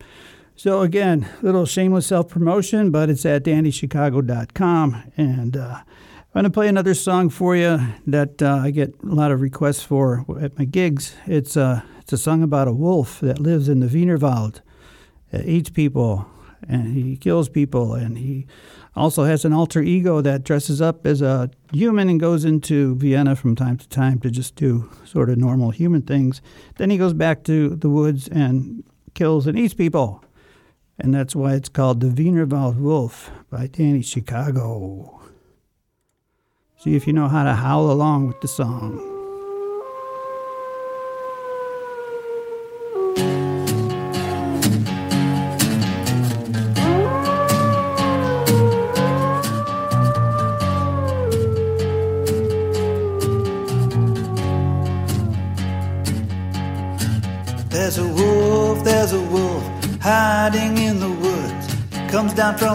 So 0.59 0.81
again, 0.81 1.29
little 1.43 1.67
shameless 1.67 2.07
self 2.07 2.31
promotion, 2.31 2.91
but 2.91 3.11
it's 3.11 3.27
at 3.27 3.45
DannyChicago.com, 3.45 5.13
and 5.15 5.55
uh, 5.55 5.81
I'm 5.81 5.85
going 6.33 6.45
to 6.45 6.51
play 6.51 6.69
another 6.69 6.95
song 6.95 7.29
for 7.29 7.55
you 7.55 7.79
that 8.07 8.41
uh, 8.41 8.61
I 8.65 8.71
get 8.71 8.95
a 9.03 9.15
lot 9.15 9.33
of 9.33 9.43
requests 9.43 9.83
for 9.83 10.25
at 10.41 10.59
my 10.59 10.65
gigs. 10.65 11.15
It's 11.27 11.59
a 11.59 11.85
it's 12.01 12.15
a 12.15 12.19
song 12.19 12.43
about 12.43 12.69
a 12.69 12.73
wolf 12.73 13.21
that 13.21 13.39
lives 13.39 13.69
in 13.69 13.81
the 13.81 13.87
Wienerwald, 13.87 14.63
that 15.31 15.45
eats 15.45 15.69
people, 15.69 16.27
and 16.67 16.97
he 16.97 17.19
kills 17.19 17.51
people, 17.51 17.93
and 17.93 18.17
he 18.17 18.47
also 18.95 19.25
has 19.25 19.45
an 19.45 19.53
alter 19.53 19.83
ego 19.83 20.23
that 20.23 20.43
dresses 20.43 20.81
up 20.81 21.07
as 21.07 21.21
a 21.21 21.51
human 21.71 22.09
and 22.09 22.19
goes 22.19 22.47
into 22.47 22.97
Vienna 22.97 23.37
from 23.37 23.57
time 23.57 23.77
to 23.77 23.89
time 23.91 24.21
to 24.21 24.31
just 24.31 24.57
do 24.57 24.91
sort 25.05 25.29
of 25.29 25.37
normal 25.37 25.71
human 25.71 26.01
things. 26.01 26.41
Then 26.79 26.89
he 26.89 26.97
goes 26.97 27.13
back 27.13 27.45
to 27.45 27.77
the 27.77 27.91
woods 27.91 28.27
and 28.29 28.85
kills 29.13 29.47
and 29.47 29.59
eats 29.59 29.75
people. 29.75 30.23
And 30.99 31.15
that's 31.15 31.37
why 31.37 31.55
it's 31.55 31.69
called 31.69 32.01
The 32.01 32.09
Wienerwald 32.09 32.79
Wolf 32.79 33.31
by 33.51 33.67
Danny 33.67 34.03
Chicago. 34.03 35.21
See 36.79 36.95
if 36.95 37.07
you 37.07 37.13
know 37.13 37.29
how 37.29 37.45
to 37.45 37.55
howl 37.55 37.91
along 37.91 38.29
with 38.29 38.41
the 38.41 38.49
song. 38.49 39.16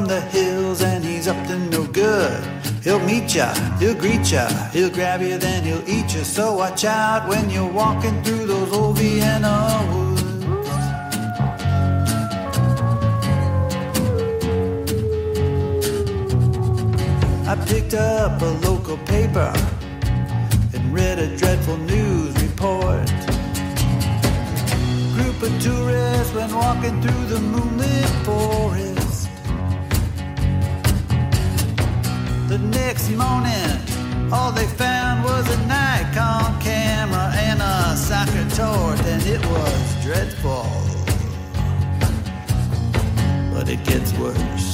From 0.01 0.07
the 0.07 0.21
hills 0.21 0.81
and 0.81 1.05
he's 1.05 1.27
up 1.27 1.45
to 1.45 1.59
no 1.59 1.85
good. 1.85 2.43
He'll 2.83 2.99
meet 3.01 3.35
ya, 3.35 3.53
he'll 3.77 3.93
greet 3.93 4.31
ya, 4.31 4.47
he'll 4.71 4.89
grab 4.89 5.21
you, 5.21 5.37
then 5.37 5.63
he'll 5.63 5.87
eat 5.87 6.11
you. 6.15 6.23
So 6.23 6.55
watch 6.55 6.85
out 6.85 7.29
when 7.29 7.51
you're 7.51 7.71
walking 7.71 8.23
through 8.23 8.47
those 8.47 8.73
old 8.73 8.97
Vienna 8.97 9.53
woods. 9.91 10.23
I 17.47 17.55
picked 17.67 17.93
up 17.93 18.41
a 18.41 18.51
local 18.67 18.97
paper 19.05 19.53
and 20.73 20.91
read 20.91 21.19
a 21.19 21.37
dreadful 21.37 21.77
news 21.77 22.33
report. 22.41 23.05
Group 25.13 25.43
of 25.43 25.61
tourists 25.61 26.33
went 26.33 26.53
walking 26.53 26.99
through 27.03 27.25
the 27.27 27.39
moonlit 27.39 28.09
forest. 28.25 28.90
Morning, 33.17 34.31
all 34.31 34.51
they 34.51 34.65
found 34.65 35.23
was 35.23 35.45
a 35.49 35.57
Nikon 35.67 36.59
camera 36.61 37.31
and 37.35 37.61
a 37.61 37.95
soccer 37.95 38.47
torch, 38.55 38.99
and 39.05 39.23
it 39.27 39.45
was 39.47 40.03
dreadful. 40.03 40.65
But 43.53 43.69
it 43.69 43.83
gets 43.83 44.13
worse. 44.13 44.70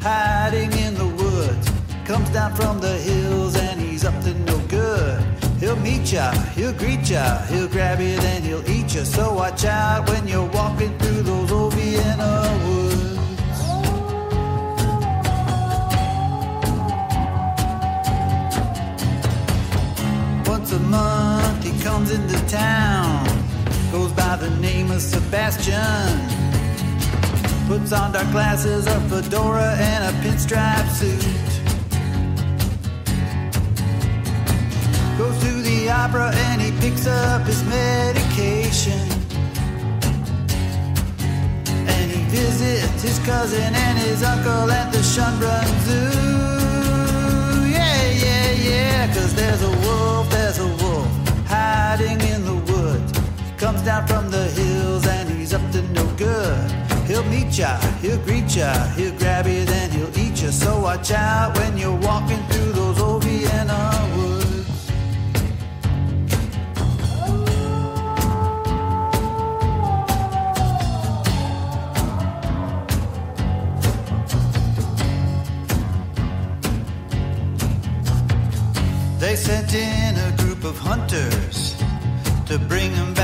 Hiding 0.00 0.72
in 0.72 0.94
the 0.94 1.06
woods. 1.06 1.70
Comes 2.04 2.30
down 2.30 2.54
from 2.54 2.80
the 2.80 2.96
hills 2.98 3.56
and 3.56 3.80
he's 3.80 4.04
up 4.04 4.18
to 4.22 4.32
no 4.34 4.58
good. 4.68 5.22
He'll 5.60 5.76
meet 5.76 6.12
ya, 6.12 6.30
he'll 6.54 6.72
greet 6.72 7.10
ya, 7.10 7.38
he'll 7.46 7.68
grab 7.68 8.00
you, 8.00 8.16
then 8.16 8.42
he'll 8.42 8.68
eat 8.70 8.94
ya. 8.94 9.02
So 9.04 9.34
watch 9.34 9.64
out 9.64 10.08
when 10.08 10.26
you're 10.28 10.46
walking 10.46 10.96
through 10.98 11.22
those 11.22 11.52
old 11.52 11.74
Vienna 11.74 12.32
woods. 12.64 12.98
Once 20.48 20.72
a 20.72 20.78
month 20.78 21.64
he 21.64 21.82
comes 21.82 22.10
into 22.10 22.38
town, 22.46 23.26
goes 23.90 24.12
by 24.12 24.36
the 24.36 24.50
name 24.60 24.90
of 24.90 25.02
Sebastian. 25.02 26.37
Puts 27.68 27.92
on 27.92 28.12
dark 28.12 28.30
glasses, 28.30 28.86
a 28.86 28.98
fedora, 29.10 29.76
and 29.76 30.02
a 30.02 30.12
pinstripe 30.22 30.88
suit. 30.88 31.22
Goes 35.18 35.38
to 35.42 35.52
the 35.60 35.90
opera 35.90 36.32
and 36.34 36.62
he 36.62 36.70
picks 36.80 37.06
up 37.06 37.42
his 37.42 37.62
medication. 37.64 39.06
And 41.92 42.10
he 42.10 42.22
visits 42.30 43.02
his 43.02 43.18
cousin 43.26 43.74
and 43.74 43.98
his 43.98 44.22
uncle 44.22 44.70
at 44.70 44.90
the 44.90 45.00
Schönbrunn 45.00 45.68
Zoo. 45.84 46.08
Yeah, 47.68 48.10
yeah, 48.24 48.50
yeah, 48.52 49.06
cause 49.08 49.34
there's 49.34 49.60
a 49.60 49.70
wolf, 49.84 50.30
there's 50.30 50.58
a 50.58 50.68
wolf 50.82 51.08
hiding 51.46 52.18
in 52.32 52.46
the 52.46 52.72
woods. 52.72 53.12
He 53.44 53.52
comes 53.58 53.82
down 53.82 54.06
from 54.06 54.30
the 54.30 54.44
hills 54.58 55.06
and 55.06 55.28
he's 55.28 55.52
up 55.52 55.70
to 55.72 55.82
no 55.92 56.06
good. 56.16 56.77
He'll 57.08 57.24
meet 57.24 57.56
ya, 57.56 57.78
he'll 58.02 58.18
greet 58.18 58.54
ya, 58.54 58.70
he'll 58.88 59.16
grab 59.16 59.46
you, 59.46 59.64
then 59.64 59.90
he'll 59.90 60.18
eat 60.18 60.42
ya. 60.42 60.50
So 60.50 60.78
watch 60.78 61.10
out 61.10 61.56
when 61.56 61.78
you're 61.78 61.96
walking 61.96 62.36
through 62.48 62.72
those 62.72 63.00
old 63.00 63.24
Vienna 63.24 64.10
woods. 64.14 64.90
They 79.18 79.34
sent 79.34 79.72
in 79.72 80.14
a 80.14 80.36
group 80.36 80.62
of 80.64 80.76
hunters 80.76 81.74
to 82.48 82.58
bring 82.58 82.90
him 82.90 83.14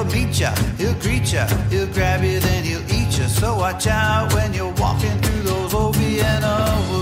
He'll 0.00 0.10
beat 0.10 0.40
ya, 0.40 0.54
he'll 0.78 0.94
greet 0.94 1.30
ya, 1.30 1.46
he'll 1.68 1.86
grab 1.88 2.24
you, 2.24 2.40
then 2.40 2.64
he'll 2.64 2.80
eat 2.90 3.18
ya. 3.18 3.26
So 3.26 3.54
watch 3.56 3.86
out 3.86 4.32
when 4.32 4.54
you're 4.54 4.72
walking 4.78 5.20
through 5.20 5.42
those 5.42 5.74
old 5.74 5.94
Vienna 5.96 6.88
woods. 6.90 6.99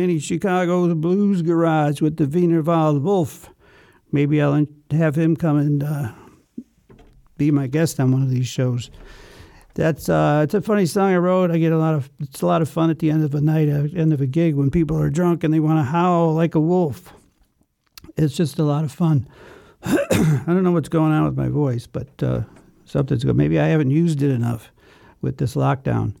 Danny 0.00 0.18
Chicago's 0.18 0.94
Blues 0.94 1.42
Garage 1.42 2.00
with 2.00 2.16
the 2.16 2.24
Wienerwald 2.24 3.02
Wolf. 3.02 3.50
Maybe 4.10 4.40
I'll 4.40 4.66
have 4.92 5.14
him 5.14 5.36
come 5.36 5.58
and 5.58 5.82
uh, 5.82 6.12
be 7.36 7.50
my 7.50 7.66
guest 7.66 8.00
on 8.00 8.10
one 8.10 8.22
of 8.22 8.30
these 8.30 8.46
shows. 8.46 8.90
That's 9.74 10.08
uh, 10.08 10.40
it's 10.42 10.54
a 10.54 10.62
funny 10.62 10.86
song 10.86 11.12
I 11.12 11.18
wrote. 11.18 11.50
I 11.50 11.58
get 11.58 11.72
a 11.72 11.76
lot 11.76 11.92
of 11.92 12.08
it's 12.18 12.40
a 12.40 12.46
lot 12.46 12.62
of 12.62 12.70
fun 12.70 12.88
at 12.88 13.00
the 13.00 13.10
end 13.10 13.24
of 13.24 13.34
a 13.34 13.42
night, 13.42 13.68
at 13.68 13.92
the 13.92 13.98
end 13.98 14.14
of 14.14 14.22
a 14.22 14.26
gig, 14.26 14.54
when 14.54 14.70
people 14.70 14.98
are 14.98 15.10
drunk 15.10 15.44
and 15.44 15.52
they 15.52 15.60
want 15.60 15.78
to 15.78 15.84
howl 15.84 16.32
like 16.32 16.54
a 16.54 16.60
wolf. 16.60 17.12
It's 18.16 18.34
just 18.34 18.58
a 18.58 18.64
lot 18.64 18.84
of 18.84 18.90
fun. 18.90 19.28
I 19.82 20.44
don't 20.46 20.64
know 20.64 20.72
what's 20.72 20.88
going 20.88 21.12
on 21.12 21.26
with 21.26 21.36
my 21.36 21.48
voice, 21.48 21.86
but 21.86 22.22
uh, 22.22 22.44
something's 22.86 23.22
good. 23.22 23.36
Maybe 23.36 23.60
I 23.60 23.66
haven't 23.66 23.90
used 23.90 24.22
it 24.22 24.30
enough 24.30 24.72
with 25.20 25.36
this 25.36 25.56
lockdown. 25.56 26.14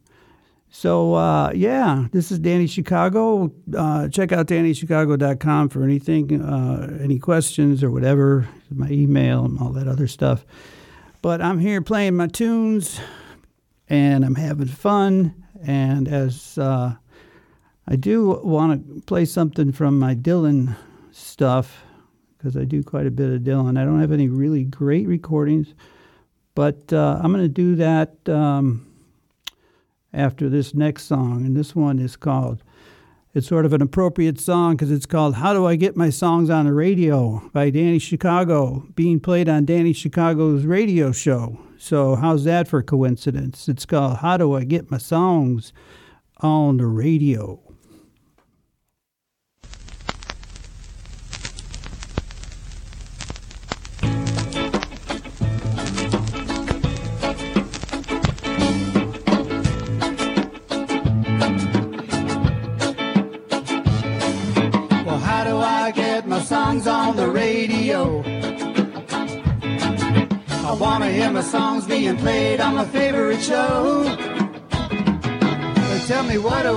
So, 0.72 1.14
uh, 1.14 1.50
yeah, 1.52 2.06
this 2.12 2.30
is 2.30 2.38
Danny 2.38 2.68
Chicago. 2.68 3.52
Uh, 3.76 4.08
check 4.08 4.30
out 4.30 4.46
DannyChicago.com 4.46 5.68
for 5.68 5.82
anything, 5.82 6.40
uh, 6.40 6.96
any 7.02 7.18
questions 7.18 7.82
or 7.82 7.90
whatever, 7.90 8.48
my 8.70 8.88
email 8.88 9.44
and 9.44 9.58
all 9.58 9.72
that 9.72 9.88
other 9.88 10.06
stuff. 10.06 10.46
But 11.22 11.42
I'm 11.42 11.58
here 11.58 11.82
playing 11.82 12.14
my 12.14 12.28
tunes 12.28 13.00
and 13.88 14.24
I'm 14.24 14.36
having 14.36 14.68
fun. 14.68 15.34
And 15.66 16.06
as 16.06 16.56
uh, 16.56 16.94
I 17.88 17.96
do 17.96 18.40
want 18.44 18.86
to 18.86 19.02
play 19.02 19.24
something 19.24 19.72
from 19.72 19.98
my 19.98 20.14
Dylan 20.14 20.76
stuff, 21.10 21.82
because 22.38 22.56
I 22.56 22.62
do 22.62 22.84
quite 22.84 23.06
a 23.06 23.10
bit 23.10 23.32
of 23.32 23.42
Dylan. 23.42 23.76
I 23.76 23.84
don't 23.84 24.00
have 24.00 24.12
any 24.12 24.28
really 24.28 24.62
great 24.62 25.08
recordings, 25.08 25.74
but 26.54 26.92
uh, 26.92 27.20
I'm 27.20 27.32
going 27.32 27.44
to 27.44 27.48
do 27.48 27.74
that. 27.74 28.28
Um, 28.28 28.86
after 30.12 30.48
this 30.48 30.74
next 30.74 31.04
song, 31.04 31.44
and 31.44 31.56
this 31.56 31.74
one 31.74 31.98
is 31.98 32.16
called. 32.16 32.62
It's 33.32 33.46
sort 33.46 33.64
of 33.64 33.72
an 33.72 33.80
appropriate 33.80 34.40
song 34.40 34.74
because 34.74 34.90
it's 34.90 35.06
called 35.06 35.36
"How 35.36 35.52
Do 35.52 35.64
I 35.66 35.76
Get 35.76 35.96
My 35.96 36.10
Songs 36.10 36.50
on 36.50 36.66
the 36.66 36.72
Radio" 36.72 37.48
by 37.52 37.70
Danny 37.70 38.00
Chicago, 38.00 38.88
being 38.96 39.20
played 39.20 39.48
on 39.48 39.64
Danny 39.64 39.92
Chicago's 39.92 40.66
radio 40.66 41.12
show. 41.12 41.58
So 41.78 42.16
how's 42.16 42.42
that 42.44 42.66
for 42.66 42.82
coincidence? 42.82 43.68
It's 43.68 43.86
called 43.86 44.16
"How 44.16 44.36
Do 44.36 44.54
I 44.54 44.64
Get 44.64 44.90
My 44.90 44.98
Songs 44.98 45.72
on 46.38 46.78
the 46.78 46.86
Radio." 46.86 47.69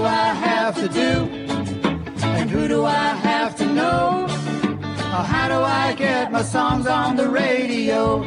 I 0.06 0.34
have 0.34 0.76
to 0.76 0.90
do? 0.90 1.30
And 2.24 2.50
who 2.50 2.68
do 2.68 2.86
I 2.86 3.10
have 3.30 3.56
to 3.58 3.66
know? 3.66 4.26
Oh, 5.16 5.24
how 5.24 5.48
do 5.48 5.56
I 5.56 5.94
get 5.94 6.32
my 6.32 6.42
songs 6.42 6.88
on 6.88 7.16
the 7.16 7.30
radio? 7.30 8.24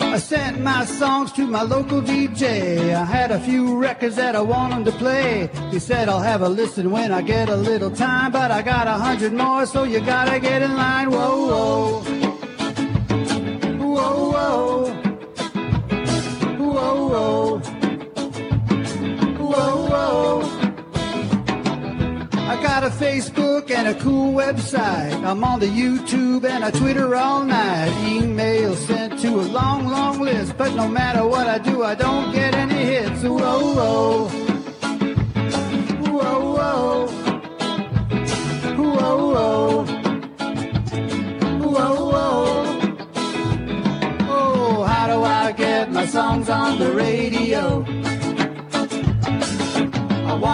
I 0.00 0.18
sent 0.18 0.60
my 0.60 0.84
songs 0.84 1.32
to 1.32 1.46
my 1.46 1.62
local 1.62 2.00
DJ. 2.00 2.94
I 2.94 3.04
had 3.04 3.30
a 3.30 3.40
few 3.40 3.76
records 3.76 4.16
that 4.16 4.34
I 4.36 4.40
want 4.40 4.72
him 4.72 4.84
to 4.84 4.92
play. 4.92 5.50
He 5.70 5.78
said 5.78 6.08
I'll 6.08 6.20
have 6.20 6.42
a 6.42 6.48
listen 6.48 6.90
when 6.90 7.12
I 7.12 7.22
get 7.22 7.48
a 7.48 7.56
little 7.56 7.90
time, 7.90 8.32
but 8.32 8.50
I 8.50 8.62
got 8.62 8.86
a 8.86 8.92
hundred 8.92 9.32
more, 9.32 9.66
so 9.66 9.84
you 9.84 10.00
gotta 10.00 10.38
get 10.40 10.62
in 10.62 10.76
line. 10.76 11.10
Whoa. 11.10 12.02
Whoa, 12.02 12.19
got 22.80 22.90
a 22.90 23.04
Facebook 23.04 23.70
and 23.70 23.88
a 23.88 23.94
cool 24.00 24.32
website. 24.32 25.12
I'm 25.22 25.44
on 25.44 25.60
the 25.60 25.66
YouTube 25.66 26.44
and 26.44 26.64
I 26.64 26.70
Twitter 26.70 27.14
all 27.14 27.44
night. 27.44 27.92
Email 28.08 28.74
sent 28.74 29.20
to 29.20 29.28
a 29.40 29.46
long, 29.58 29.86
long 29.86 30.20
list. 30.20 30.56
But 30.56 30.74
no 30.74 30.88
matter 30.88 31.26
what 31.26 31.46
I 31.46 31.58
do, 31.58 31.82
I 31.82 31.94
don't 31.94 32.32
get 32.32 32.54
any 32.54 32.82
hits. 32.92 33.22
Whoa, 33.22 33.74
whoa. 33.76 34.28
Whoa, 36.08 36.54
whoa. 36.56 37.06
Whoa, 38.76 39.16
whoa. 39.34 39.84
Whoa, 41.74 41.94
whoa. 42.12 42.54
Oh, 44.30 44.84
how 44.84 45.06
do 45.06 45.22
I 45.22 45.52
get 45.52 45.92
my 45.92 46.06
songs 46.06 46.48
on 46.48 46.78
the 46.78 46.92
radio? 46.92 47.99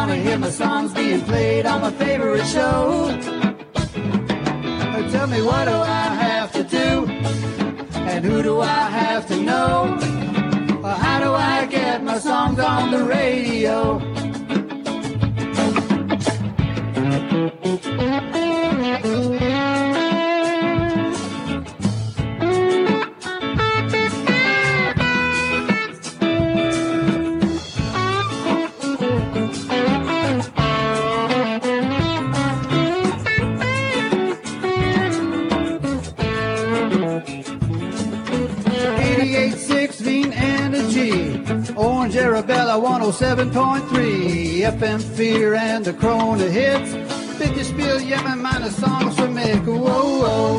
I 0.07 0.11
wanna 0.11 0.23
hear 0.23 0.39
my 0.39 0.51
songs 0.51 0.95
being 0.95 1.21
played 1.23 1.67
on 1.67 1.81
my 1.81 1.91
favorite 1.91 2.47
show. 2.47 3.11
Uh, 3.75 5.11
Tell 5.11 5.27
me 5.27 5.43
what 5.43 5.65
do 5.65 5.73
I 5.73 6.15
have 6.15 6.53
to 6.53 6.63
do? 6.63 7.07
And 8.13 8.25
who 8.25 8.41
do 8.41 8.61
I 8.61 8.89
have 8.89 9.27
to 9.27 9.37
know? 9.43 9.99
Uh, 10.85 10.95
How 10.95 11.19
do 11.19 11.33
I 11.35 11.67
get 11.67 12.05
my 12.05 12.21
songs 12.21 12.61
on 12.61 12.93
the 12.93 13.03
radio? 13.03 14.16
107.3. 43.57 44.79
FM 44.79 45.03
Fear 45.17 45.55
and 45.55 45.83
the 45.83 45.95
Corona 45.95 46.45
hits. 46.45 46.93
50 47.39 47.63
Spiel, 47.63 48.03
Yemen 48.03 48.43
minus 48.43 48.77
songs 48.77 49.17
from 49.17 49.35
Mick. 49.35 49.65
Whoa, 49.65 50.19
whoa. 50.21 50.59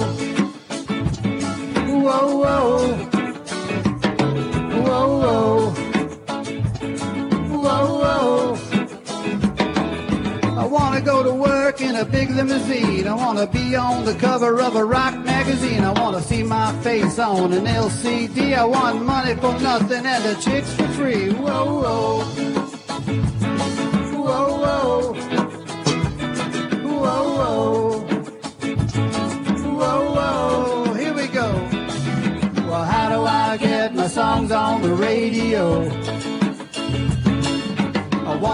Whoa, 2.01 2.37
whoa. 2.37 2.95
Whoa, 4.81 5.19
whoa. 5.21 5.69
Whoa, 7.61 7.85
whoa. 8.01 8.57
I 10.57 10.65
wanna 10.65 11.01
go 11.01 11.21
to 11.21 11.33
work 11.35 11.81
in 11.81 11.97
a 11.97 12.03
big 12.03 12.31
limousine. 12.31 13.07
I 13.07 13.13
wanna 13.13 13.45
be 13.45 13.75
on 13.75 14.05
the 14.05 14.15
cover 14.15 14.59
of 14.59 14.75
a 14.75 14.83
rock 14.83 15.15
magazine. 15.19 15.83
I 15.83 15.91
wanna 15.91 16.21
see 16.21 16.41
my 16.41 16.73
face 16.81 17.19
on 17.19 17.53
an 17.53 17.67
LCD. 17.67 18.55
I 18.55 18.65
want 18.65 19.05
money 19.05 19.35
for 19.35 19.53
nothing 19.61 20.03
and 20.03 20.23
the 20.23 20.33
chicks 20.41 20.73
for 20.73 20.87
free. 20.87 21.29
Whoa. 21.31 21.81
Whoa, 21.81 22.26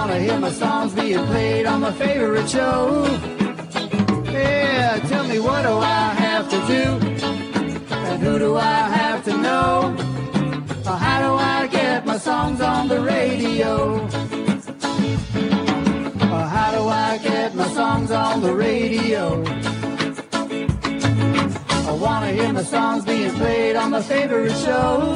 wanna 0.07 0.19
hear 0.19 0.37
my 0.37 0.51
songs 0.51 0.93
being 0.93 1.25
played 1.27 1.65
on 1.65 1.79
my 1.79 1.91
favorite 1.93 2.49
show. 2.49 3.05
Yeah, 4.25 4.99
tell 5.07 5.25
me 5.25 5.39
what 5.39 5.61
do 5.61 5.77
I 5.77 6.13
have 6.25 6.45
to 6.49 6.59
do? 6.75 6.83
And 8.09 8.21
who 8.21 8.37
do 8.37 8.57
I 8.57 8.81
have 8.99 9.23
to 9.23 9.37
know? 9.37 9.95
Or 10.85 10.97
how 11.05 11.19
do 11.25 11.31
I 11.55 11.67
get 11.67 12.05
my 12.05 12.17
songs 12.17 12.59
on 12.59 12.89
the 12.89 12.99
radio? 12.99 13.93
Or 16.33 16.43
how 16.55 16.69
do 16.77 16.83
I 16.89 17.17
get 17.23 17.55
my 17.55 17.69
songs 17.69 18.11
on 18.11 18.41
the 18.41 18.53
radio? 18.53 19.41
I 21.89 21.93
wanna 21.93 22.31
hear 22.33 22.51
my 22.51 22.63
songs 22.63 23.05
being 23.05 23.33
played 23.35 23.77
on 23.77 23.91
my 23.91 24.01
favorite 24.01 24.57
show. 24.65 25.15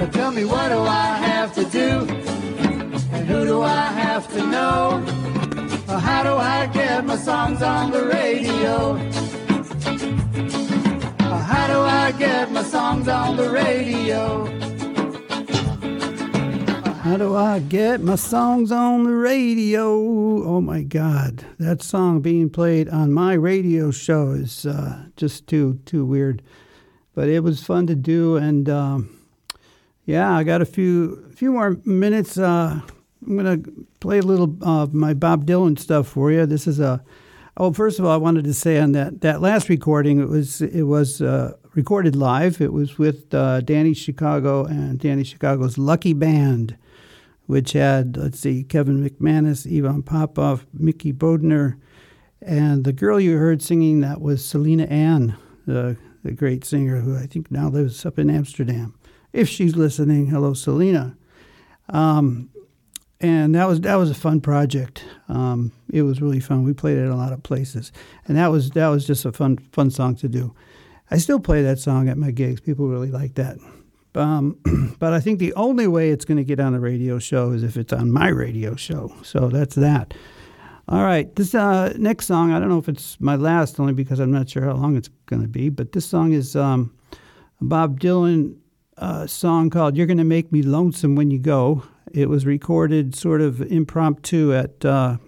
But 0.00 0.12
tell 0.12 0.32
me 0.32 0.44
what 0.44 0.68
do 0.70 0.80
I 0.80 1.06
have 1.18 1.27
songs 7.38 7.62
on 7.62 7.92
the 7.92 8.04
radio? 8.04 8.94
How 11.20 11.66
do 11.68 11.78
I 11.78 12.12
get 12.18 12.50
my 12.50 12.64
songs 12.64 13.06
on 13.06 13.36
the 13.36 13.48
radio? 13.48 14.44
How 16.96 17.16
do 17.16 17.36
I 17.36 17.60
get 17.60 18.00
my 18.00 18.16
songs 18.16 18.72
on 18.72 19.04
the 19.04 19.12
radio? 19.12 19.84
Oh 20.42 20.60
my 20.60 20.82
God, 20.82 21.44
that 21.60 21.80
song 21.80 22.22
being 22.22 22.50
played 22.50 22.88
on 22.88 23.12
my 23.12 23.34
radio 23.34 23.92
show 23.92 24.32
is 24.32 24.66
uh, 24.66 25.04
just 25.16 25.46
too 25.46 25.78
too 25.86 26.04
weird, 26.04 26.42
but 27.14 27.28
it 27.28 27.44
was 27.44 27.62
fun 27.62 27.86
to 27.86 27.94
do, 27.94 28.36
and 28.36 28.68
um, 28.68 29.16
yeah, 30.06 30.36
I 30.36 30.42
got 30.42 30.60
a 30.60 30.66
few 30.66 31.30
few 31.36 31.52
more 31.52 31.76
minutes. 31.84 32.36
Uh, 32.36 32.80
I'm 33.24 33.36
gonna 33.36 33.60
play 34.00 34.18
a 34.18 34.22
little 34.22 34.56
of 34.60 34.92
my 34.92 35.14
Bob 35.14 35.46
Dylan 35.46 35.78
stuff 35.78 36.08
for 36.08 36.32
you. 36.32 36.44
This 36.44 36.66
is 36.66 36.80
a 36.80 37.00
oh, 37.58 37.72
first 37.72 37.98
of 37.98 38.06
all, 38.06 38.10
I 38.10 38.16
wanted 38.16 38.44
to 38.44 38.54
say 38.54 38.78
on 38.78 38.92
that 38.92 39.20
that 39.20 39.42
last 39.42 39.68
recording, 39.68 40.18
it 40.20 40.28
was 40.28 40.62
it 40.62 40.84
was 40.84 41.20
uh, 41.20 41.52
recorded 41.74 42.16
live. 42.16 42.60
It 42.60 42.72
was 42.72 42.96
with 42.96 43.34
uh, 43.34 43.60
Danny 43.60 43.92
Chicago 43.92 44.64
and 44.64 44.98
Danny 44.98 45.24
Chicago's 45.24 45.76
Lucky 45.76 46.14
Band 46.14 46.78
which 47.48 47.72
had, 47.72 48.18
let's 48.18 48.38
see, 48.38 48.62
Kevin 48.62 49.02
McManus, 49.02 49.66
Ivan 49.66 50.02
Popov, 50.02 50.66
Mickey 50.70 51.14
Bodner, 51.14 51.80
and 52.42 52.84
the 52.84 52.92
girl 52.92 53.18
you 53.18 53.38
heard 53.38 53.62
singing 53.62 54.02
that 54.02 54.20
was 54.20 54.44
Selena 54.44 54.84
Ann, 54.84 55.34
the, 55.66 55.96
the 56.22 56.32
great 56.32 56.62
singer 56.62 57.00
who 57.00 57.16
I 57.16 57.24
think 57.24 57.50
now 57.50 57.70
lives 57.70 58.04
up 58.04 58.18
in 58.18 58.28
Amsterdam. 58.28 58.94
If 59.32 59.48
she's 59.48 59.76
listening, 59.76 60.26
hello, 60.26 60.52
Selena. 60.52 61.16
Um, 61.88 62.50
and 63.20 63.54
that 63.54 63.66
was 63.66 63.80
that 63.80 63.96
was 63.96 64.10
a 64.10 64.14
fun 64.14 64.40
project. 64.40 65.04
Um, 65.28 65.72
it 65.92 66.02
was 66.02 66.22
really 66.22 66.40
fun. 66.40 66.62
We 66.62 66.72
played 66.72 66.98
it 66.98 67.02
in 67.02 67.10
a 67.10 67.16
lot 67.16 67.32
of 67.32 67.42
places, 67.42 67.92
and 68.26 68.36
that 68.36 68.48
was 68.48 68.70
that 68.70 68.88
was 68.88 69.06
just 69.06 69.24
a 69.24 69.32
fun 69.32 69.58
fun 69.72 69.90
song 69.90 70.14
to 70.16 70.28
do. 70.28 70.54
I 71.10 71.18
still 71.18 71.40
play 71.40 71.62
that 71.62 71.78
song 71.78 72.08
at 72.08 72.18
my 72.18 72.30
gigs. 72.30 72.60
People 72.60 72.88
really 72.88 73.10
like 73.10 73.34
that. 73.34 73.58
Um, 74.14 74.58
but 74.98 75.12
I 75.12 75.20
think 75.20 75.38
the 75.38 75.54
only 75.54 75.86
way 75.86 76.10
it's 76.10 76.24
going 76.24 76.36
to 76.36 76.44
get 76.44 76.60
on 76.60 76.74
a 76.74 76.80
radio 76.80 77.18
show 77.18 77.52
is 77.52 77.62
if 77.62 77.76
it's 77.76 77.92
on 77.92 78.10
my 78.10 78.28
radio 78.28 78.76
show. 78.76 79.12
So 79.22 79.48
that's 79.48 79.74
that. 79.76 80.14
All 80.88 81.02
right, 81.02 81.34
this 81.36 81.54
uh, 81.54 81.92
next 81.98 82.26
song, 82.26 82.50
I 82.50 82.58
don't 82.58 82.70
know 82.70 82.78
if 82.78 82.88
it's 82.88 83.20
my 83.20 83.36
last, 83.36 83.78
only 83.78 83.92
because 83.92 84.20
I'm 84.20 84.30
not 84.30 84.48
sure 84.48 84.64
how 84.64 84.72
long 84.72 84.96
it's 84.96 85.10
going 85.26 85.42
to 85.42 85.48
be, 85.48 85.68
but 85.68 85.92
this 85.92 86.06
song 86.06 86.32
is 86.32 86.56
um, 86.56 86.94
Bob 87.60 88.00
Dylan 88.00 88.56
uh, 88.96 89.26
song 89.26 89.68
called 89.68 89.98
You're 89.98 90.06
Going 90.06 90.16
to 90.16 90.24
Make 90.24 90.50
Me 90.50 90.62
Lonesome 90.62 91.14
When 91.14 91.30
You 91.30 91.38
Go. 91.38 91.82
It 92.12 92.28
was 92.28 92.46
recorded 92.46 93.14
sort 93.14 93.40
of 93.40 93.60
impromptu 93.60 94.54
at 94.54 94.84
uh, 94.84 95.18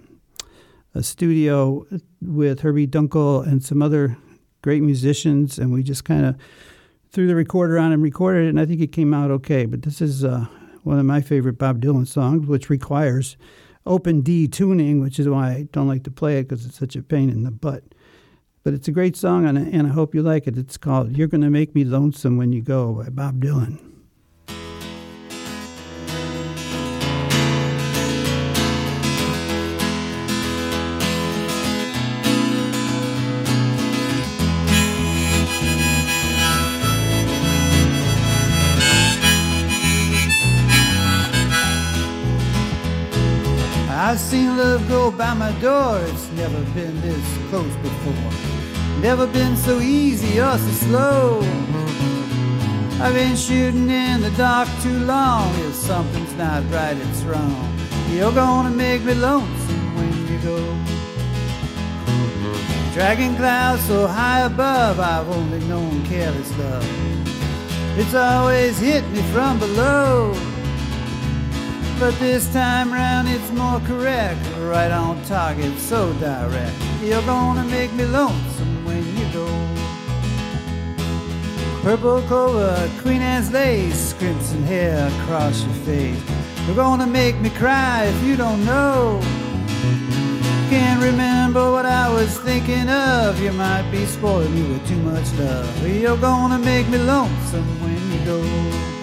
a 0.95 1.03
studio 1.03 1.87
with 2.21 2.61
Herbie 2.61 2.87
Dunkel 2.87 3.47
and 3.47 3.63
some 3.63 3.83
other 3.83 4.17
great 4.63 4.83
musicians, 4.83 5.59
and 5.59 5.73
we 5.73 5.83
just 5.83 6.05
kind 6.05 6.27
of 6.27 6.37
threw 7.11 7.27
the 7.27 7.35
recorder 7.35 7.79
on 7.79 7.93
and 7.93 8.03
recorded 8.03 8.47
it, 8.47 8.51
and 8.51 8.61
I 8.61 8.67
think 8.67 8.81
it 8.81 8.93
came 8.93 9.13
out 9.13 9.31
okay. 9.31 9.67
But 9.67 9.83
this 9.83 10.01
is 10.01 10.25
uh, 10.25 10.47
one 10.83 10.99
of 10.99 11.07
my 11.07 11.21
favorite 11.21 11.59
Bob 11.59 11.81
Dylan 11.81 12.07
songs, 12.07 12.47
which 12.47 12.71
requires 12.71 13.37
open 13.87 14.21
D 14.21 14.47
tuning, 14.49 15.01
which 15.01 15.19
is 15.19 15.29
why 15.29 15.51
I 15.51 15.69
don't 15.73 15.89
like 15.89 16.05
to 16.05 16.11
play 16.11 16.39
it 16.39 16.45
because 16.49 16.67
it's 16.67 16.79
such 16.79 16.97
a 16.97 17.03
pain 17.03 17.31
in 17.31 17.43
the 17.43 17.51
butt. 17.51 17.83
But 18.63 18.75
it's 18.75 18.89
a 18.89 18.93
great 18.93 19.17
song, 19.17 19.47
and, 19.47 19.57
and 19.57 19.87
I 19.87 19.91
hope 19.91 20.15
you 20.15 20.23
like 20.23 20.47
it. 20.47 20.59
It's 20.59 20.77
called 20.77 21.17
You're 21.17 21.29
Gonna 21.29 21.51
Make 21.51 21.75
Me 21.75 21.85
Lonesome 21.85 22.37
When 22.37 22.53
You 22.53 22.63
Go 22.63 22.93
by 22.93 23.09
Bob 23.09 23.43
Dylan. 23.43 24.00
I've 44.11 44.19
seen 44.19 44.57
love 44.57 44.89
go 44.89 45.13
by 45.13 45.35
my 45.35 45.53
door, 45.61 46.01
it's 46.01 46.29
never 46.33 46.61
been 46.75 47.01
this 47.01 47.39
close 47.49 47.77
before. 47.77 49.01
Never 49.01 49.25
been 49.25 49.57
so 49.57 49.79
easy 49.79 50.41
or 50.41 50.59
so 50.59 50.71
slow. 50.85 51.39
I've 53.01 53.15
been 53.15 53.37
shooting 53.37 53.89
in 53.89 54.21
the 54.21 54.33
dark 54.37 54.69
too 54.83 54.99
long. 55.05 55.55
If 55.61 55.77
something's 55.77 56.35
not 56.35 56.65
right, 56.73 56.97
it's 56.97 57.23
wrong. 57.23 57.79
You're 58.09 58.33
gonna 58.33 58.71
make 58.71 59.05
me 59.05 59.15
lonesome 59.15 59.95
when 59.95 60.27
you 60.27 60.39
go. 60.41 60.59
Dragging 62.93 63.37
clouds 63.37 63.85
so 63.85 64.09
high 64.09 64.41
above, 64.41 64.99
I've 64.99 65.29
only 65.29 65.61
known 65.69 66.05
careless 66.07 66.51
love. 66.59 66.85
It's 67.97 68.15
always 68.17 68.77
hit 68.77 69.09
me 69.11 69.23
from 69.31 69.61
below. 69.61 70.50
But 72.01 72.19
this 72.19 72.51
time 72.51 72.91
round 72.91 73.29
it's 73.29 73.51
more 73.51 73.79
correct, 73.81 74.41
right 74.61 74.91
on 74.91 75.23
target, 75.25 75.79
so 75.79 76.15
direct. 76.15 76.75
You're 77.03 77.21
gonna 77.27 77.63
make 77.65 77.93
me 77.93 78.07
lonesome 78.07 78.87
when 78.87 79.05
you 79.19 79.27
go. 79.35 79.47
Purple 81.83 82.23
clover, 82.23 82.91
Queen 83.03 83.21
Anne's 83.21 83.53
lace, 83.53 84.15
crimson 84.15 84.63
hair 84.63 85.09
across 85.21 85.63
your 85.63 85.75
face. 85.85 86.19
You're 86.67 86.75
gonna 86.75 87.07
make 87.07 87.39
me 87.39 87.51
cry 87.51 88.05
if 88.07 88.25
you 88.25 88.35
don't 88.35 88.65
know. 88.65 89.21
Can't 90.71 91.03
remember 91.03 91.71
what 91.71 91.85
I 91.85 92.09
was 92.09 92.39
thinking 92.39 92.89
of. 92.89 93.39
You 93.43 93.53
might 93.53 93.87
be 93.91 94.07
spoiling 94.07 94.55
me 94.55 94.73
with 94.73 94.89
too 94.89 95.03
much 95.03 95.31
love. 95.35 95.87
You're 95.87 96.17
gonna 96.17 96.59
make 96.59 96.89
me 96.89 96.97
lonesome 96.97 97.69
when 97.83 98.01
you 98.11 98.25
go. 98.25 99.00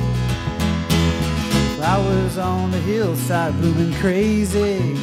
Flowers 1.78 2.40
on 2.40 2.72
the 2.72 2.80
hillside 2.80 3.54
blooming 3.62 3.94
crazy. 4.00 4.98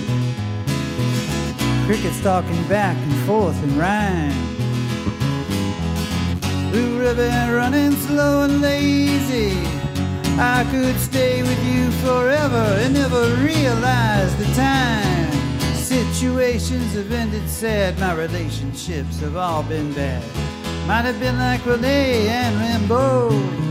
Crickets 1.86 2.20
talking 2.20 2.66
back 2.66 2.96
and 2.96 3.14
forth 3.26 3.62
in 3.62 3.78
rhyme. 3.78 4.34
Blue 6.72 6.98
ribbon 6.98 7.52
running 7.52 7.92
slow 7.92 8.42
and 8.42 8.60
lazy. 8.60 9.56
I 10.36 10.66
could 10.72 10.98
stay 10.98 11.42
with 11.42 11.64
you 11.64 11.92
forever 12.04 12.66
and 12.80 12.92
never 12.94 13.22
realize 13.36 14.34
the 14.36 14.52
time. 14.56 15.30
Situations 15.76 16.92
have 16.94 17.12
ended 17.12 17.48
sad, 17.48 17.96
my 18.00 18.14
relationships 18.14 19.20
have 19.20 19.36
all 19.36 19.62
been 19.62 19.92
bad. 19.92 20.24
Might 20.88 21.02
have 21.02 21.20
been 21.20 21.38
like 21.38 21.64
Renee 21.64 22.26
and 22.26 22.56
Rimbaud. 22.56 23.63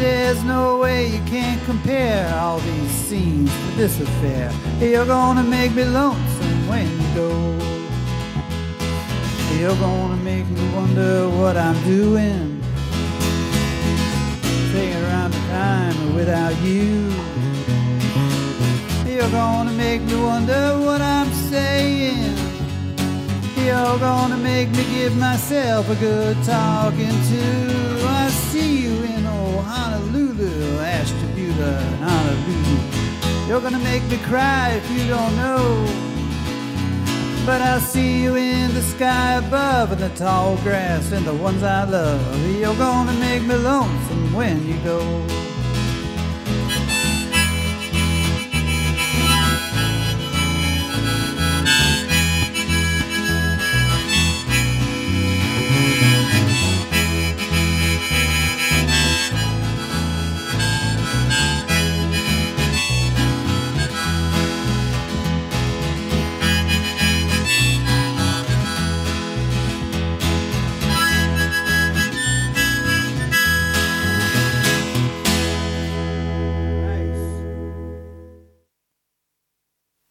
There's 0.00 0.42
no 0.44 0.78
way 0.78 1.08
you 1.08 1.20
can't 1.26 1.62
compare 1.64 2.34
all 2.34 2.58
these 2.60 2.90
scenes 2.90 3.50
to 3.50 3.76
this 3.76 4.00
affair. 4.00 4.50
You're 4.80 5.04
gonna 5.04 5.42
make 5.42 5.74
me 5.74 5.84
lonesome 5.84 6.68
when 6.70 6.86
you 6.90 7.14
go. 7.14 7.30
You're 9.58 9.76
gonna 9.76 10.16
make 10.16 10.46
me 10.48 10.74
wonder 10.74 11.28
what 11.28 11.58
I'm 11.58 11.78
doing. 11.84 12.62
Taking 14.72 15.02
around 15.04 15.32
the 15.32 15.44
time 15.50 16.14
without 16.14 16.56
you. 16.62 17.12
You're 19.04 19.30
gonna 19.30 19.72
make 19.72 20.00
me 20.00 20.16
wonder 20.16 20.78
what 20.78 21.02
I'm 21.02 21.30
saying. 21.50 22.38
You're 23.66 23.98
gonna 23.98 24.38
make 24.38 24.70
me 24.70 24.82
give 24.94 25.14
myself 25.18 25.90
a 25.90 25.94
good 25.96 26.38
talking 26.44 27.16
to. 27.32 27.44
I 28.08 28.30
see 28.30 28.84
you 28.84 29.09
Honolulu, 29.90 30.78
Ashtabula, 30.78 31.72
Honolulu. 32.04 33.48
You're 33.48 33.60
gonna 33.60 33.80
make 33.80 34.04
me 34.04 34.18
cry 34.18 34.70
if 34.70 34.88
you 34.90 35.08
don't 35.08 35.34
know. 35.34 35.84
But 37.44 37.60
I'll 37.60 37.80
see 37.80 38.22
you 38.22 38.36
in 38.36 38.72
the 38.72 38.82
sky 38.82 39.34
above 39.44 39.90
and 39.90 40.00
the 40.00 40.10
tall 40.10 40.56
grass 40.58 41.10
and 41.10 41.26
the 41.26 41.34
ones 41.34 41.64
I 41.64 41.82
love. 41.84 42.22
You're 42.60 42.76
gonna 42.76 43.14
make 43.14 43.42
me 43.42 43.56
lonesome 43.56 44.32
when 44.32 44.64
you 44.64 44.76
go. 44.84 45.00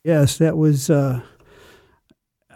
Yes, 0.10 0.40
that 0.40 0.58
was. 0.58 0.90
Uh, 0.90 1.22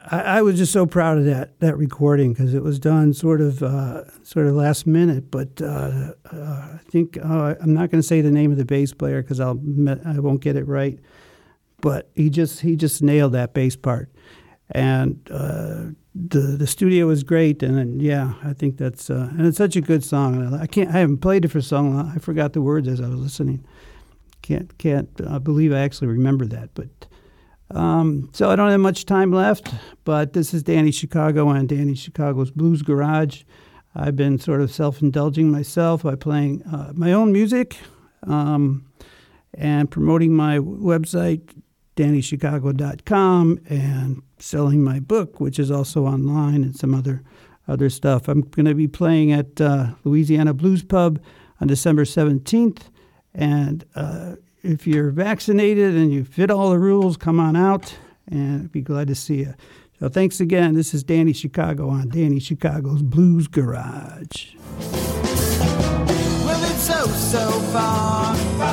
I, 0.10 0.22
I 0.22 0.42
was 0.42 0.58
just 0.58 0.74
so 0.74 0.88
proud 0.88 1.20
of 1.20 1.26
that 1.26 1.60
that 1.60 1.78
recording 1.78 2.34
because 2.34 2.56
it 2.56 2.64
was 2.64 2.80
done 2.80 3.14
sort 3.14 3.42
of 3.42 3.62
uh, 3.62 4.06
sort 4.24 4.48
of 4.48 4.56
last 4.56 4.88
minute. 4.88 5.30
But 5.30 5.62
uh, 5.62 6.14
uh, 6.32 6.70
I 6.74 6.80
think 6.90 7.16
uh, 7.24 7.54
I'm 7.62 7.76
not 7.76 7.92
going 7.92 8.02
to 8.02 8.08
say 8.08 8.22
the 8.22 8.32
name 8.32 8.50
of 8.50 8.58
the 8.58 8.66
bass 8.66 8.92
player 8.92 9.22
because 9.22 9.40
I'll 9.40 9.62
I 10.04 10.18
won't 10.18 10.42
get 10.42 10.56
it 10.56 10.68
right. 10.68 10.98
But 11.80 12.10
he 12.16 12.32
just 12.32 12.62
he 12.62 12.76
just 12.76 13.04
nailed 13.04 13.34
that 13.34 13.54
bass 13.54 13.76
part, 13.76 14.10
and 14.72 15.20
uh, 15.30 15.92
the 16.16 16.58
the 16.58 16.66
studio 16.66 17.06
was 17.06 17.24
great. 17.24 17.62
And, 17.62 17.78
then 17.78 18.00
yeah, 18.00 18.34
I 18.44 18.54
think 18.54 18.78
that's 18.78 19.12
and 19.12 19.46
it's 19.46 19.58
such 19.58 19.76
a 19.76 19.82
good 19.82 20.04
song. 20.04 20.56
I 20.56 20.66
can't 20.66 20.90
I 20.90 20.98
haven't 20.98 21.20
played 21.20 21.46
it 21.46 21.50
for 21.50 21.62
so 21.62 21.82
long. 21.82 22.12
I 22.16 22.18
forgot 22.18 22.54
the 22.54 22.64
words 22.64 22.88
as 22.88 23.00
I 23.00 23.10
was 23.10 23.20
listening. 23.20 23.64
Can't 24.42 24.76
can't 24.80 25.44
believe 25.44 25.72
I 25.72 25.82
actually 25.82 26.08
remember 26.08 26.48
that, 26.48 26.74
but. 26.74 26.90
Um, 27.74 28.30
so 28.34 28.50
I 28.50 28.56
don't 28.56 28.70
have 28.70 28.80
much 28.80 29.06
time 29.06 29.32
left, 29.32 29.74
but 30.04 30.34
this 30.34 30.54
is 30.54 30.64
Danny 30.64 30.92
Chicago 30.92 31.48
on 31.48 31.68
Danny 31.68 31.96
Chicago's 31.96 32.52
Blues 32.52 32.82
Garage. 32.82 33.44
I've 33.96 34.16
been 34.16 34.40
sort 34.40 34.62
of 34.62 34.72
self-indulging 34.72 35.52
myself 35.52 36.04
by 36.04 36.16
playing 36.16 36.64
uh, 36.64 36.94
my 36.96 37.14
own 37.14 37.32
music 37.32 37.78
um, 38.28 38.86
and 39.54 39.90
promoting 39.90 40.34
my 40.34 40.60
website, 40.60 41.42
DannyChicago.com, 41.96 43.60
and 43.70 44.22
selling 44.40 44.84
my 44.84 45.00
book, 45.00 45.40
which 45.40 45.60
is 45.60 45.70
also 45.70 46.06
online, 46.06 46.64
and 46.64 46.76
some 46.76 46.94
other 46.94 47.24
other 47.68 47.90
stuff. 47.90 48.28
I'm 48.28 48.42
going 48.42 48.66
to 48.66 48.76
be 48.76 48.90
playing 48.90 49.32
at 49.32 49.62
uh, 49.62 49.94
Louisiana 50.04 50.54
Blues 50.54 50.84
Pub 50.84 51.22
on 51.62 51.68
December 51.68 52.04
17th, 52.04 52.90
and 53.34 53.86
uh, 53.96 54.36
if 54.64 54.88
you're 54.88 55.12
vaccinated 55.12 55.96
and 55.96 56.12
you 56.12 56.24
fit 56.24 56.50
all 56.50 56.72
the 56.72 56.80
rules, 56.80 57.18
come 57.18 57.40
on 57.40 57.56
out 57.56 57.96
and 58.28 58.64
I'd 58.64 58.72
be 58.72 58.82
glad 58.82 59.08
to 59.08 59.16
see 59.16 59.40
you. 59.40 59.54
So 60.00 60.10
thanks 60.10 60.40
again. 60.40 60.74
This 60.74 60.94
is 60.94 61.04
Danny 61.04 61.34
Chicago 61.34 61.90
on 61.90 62.10
Danny 62.10 62.40
Chicago's 62.40 63.04
Blues 63.04 63.48
Garage. 63.48 64.56
Well, 66.46 66.60
oh 67.36 68.73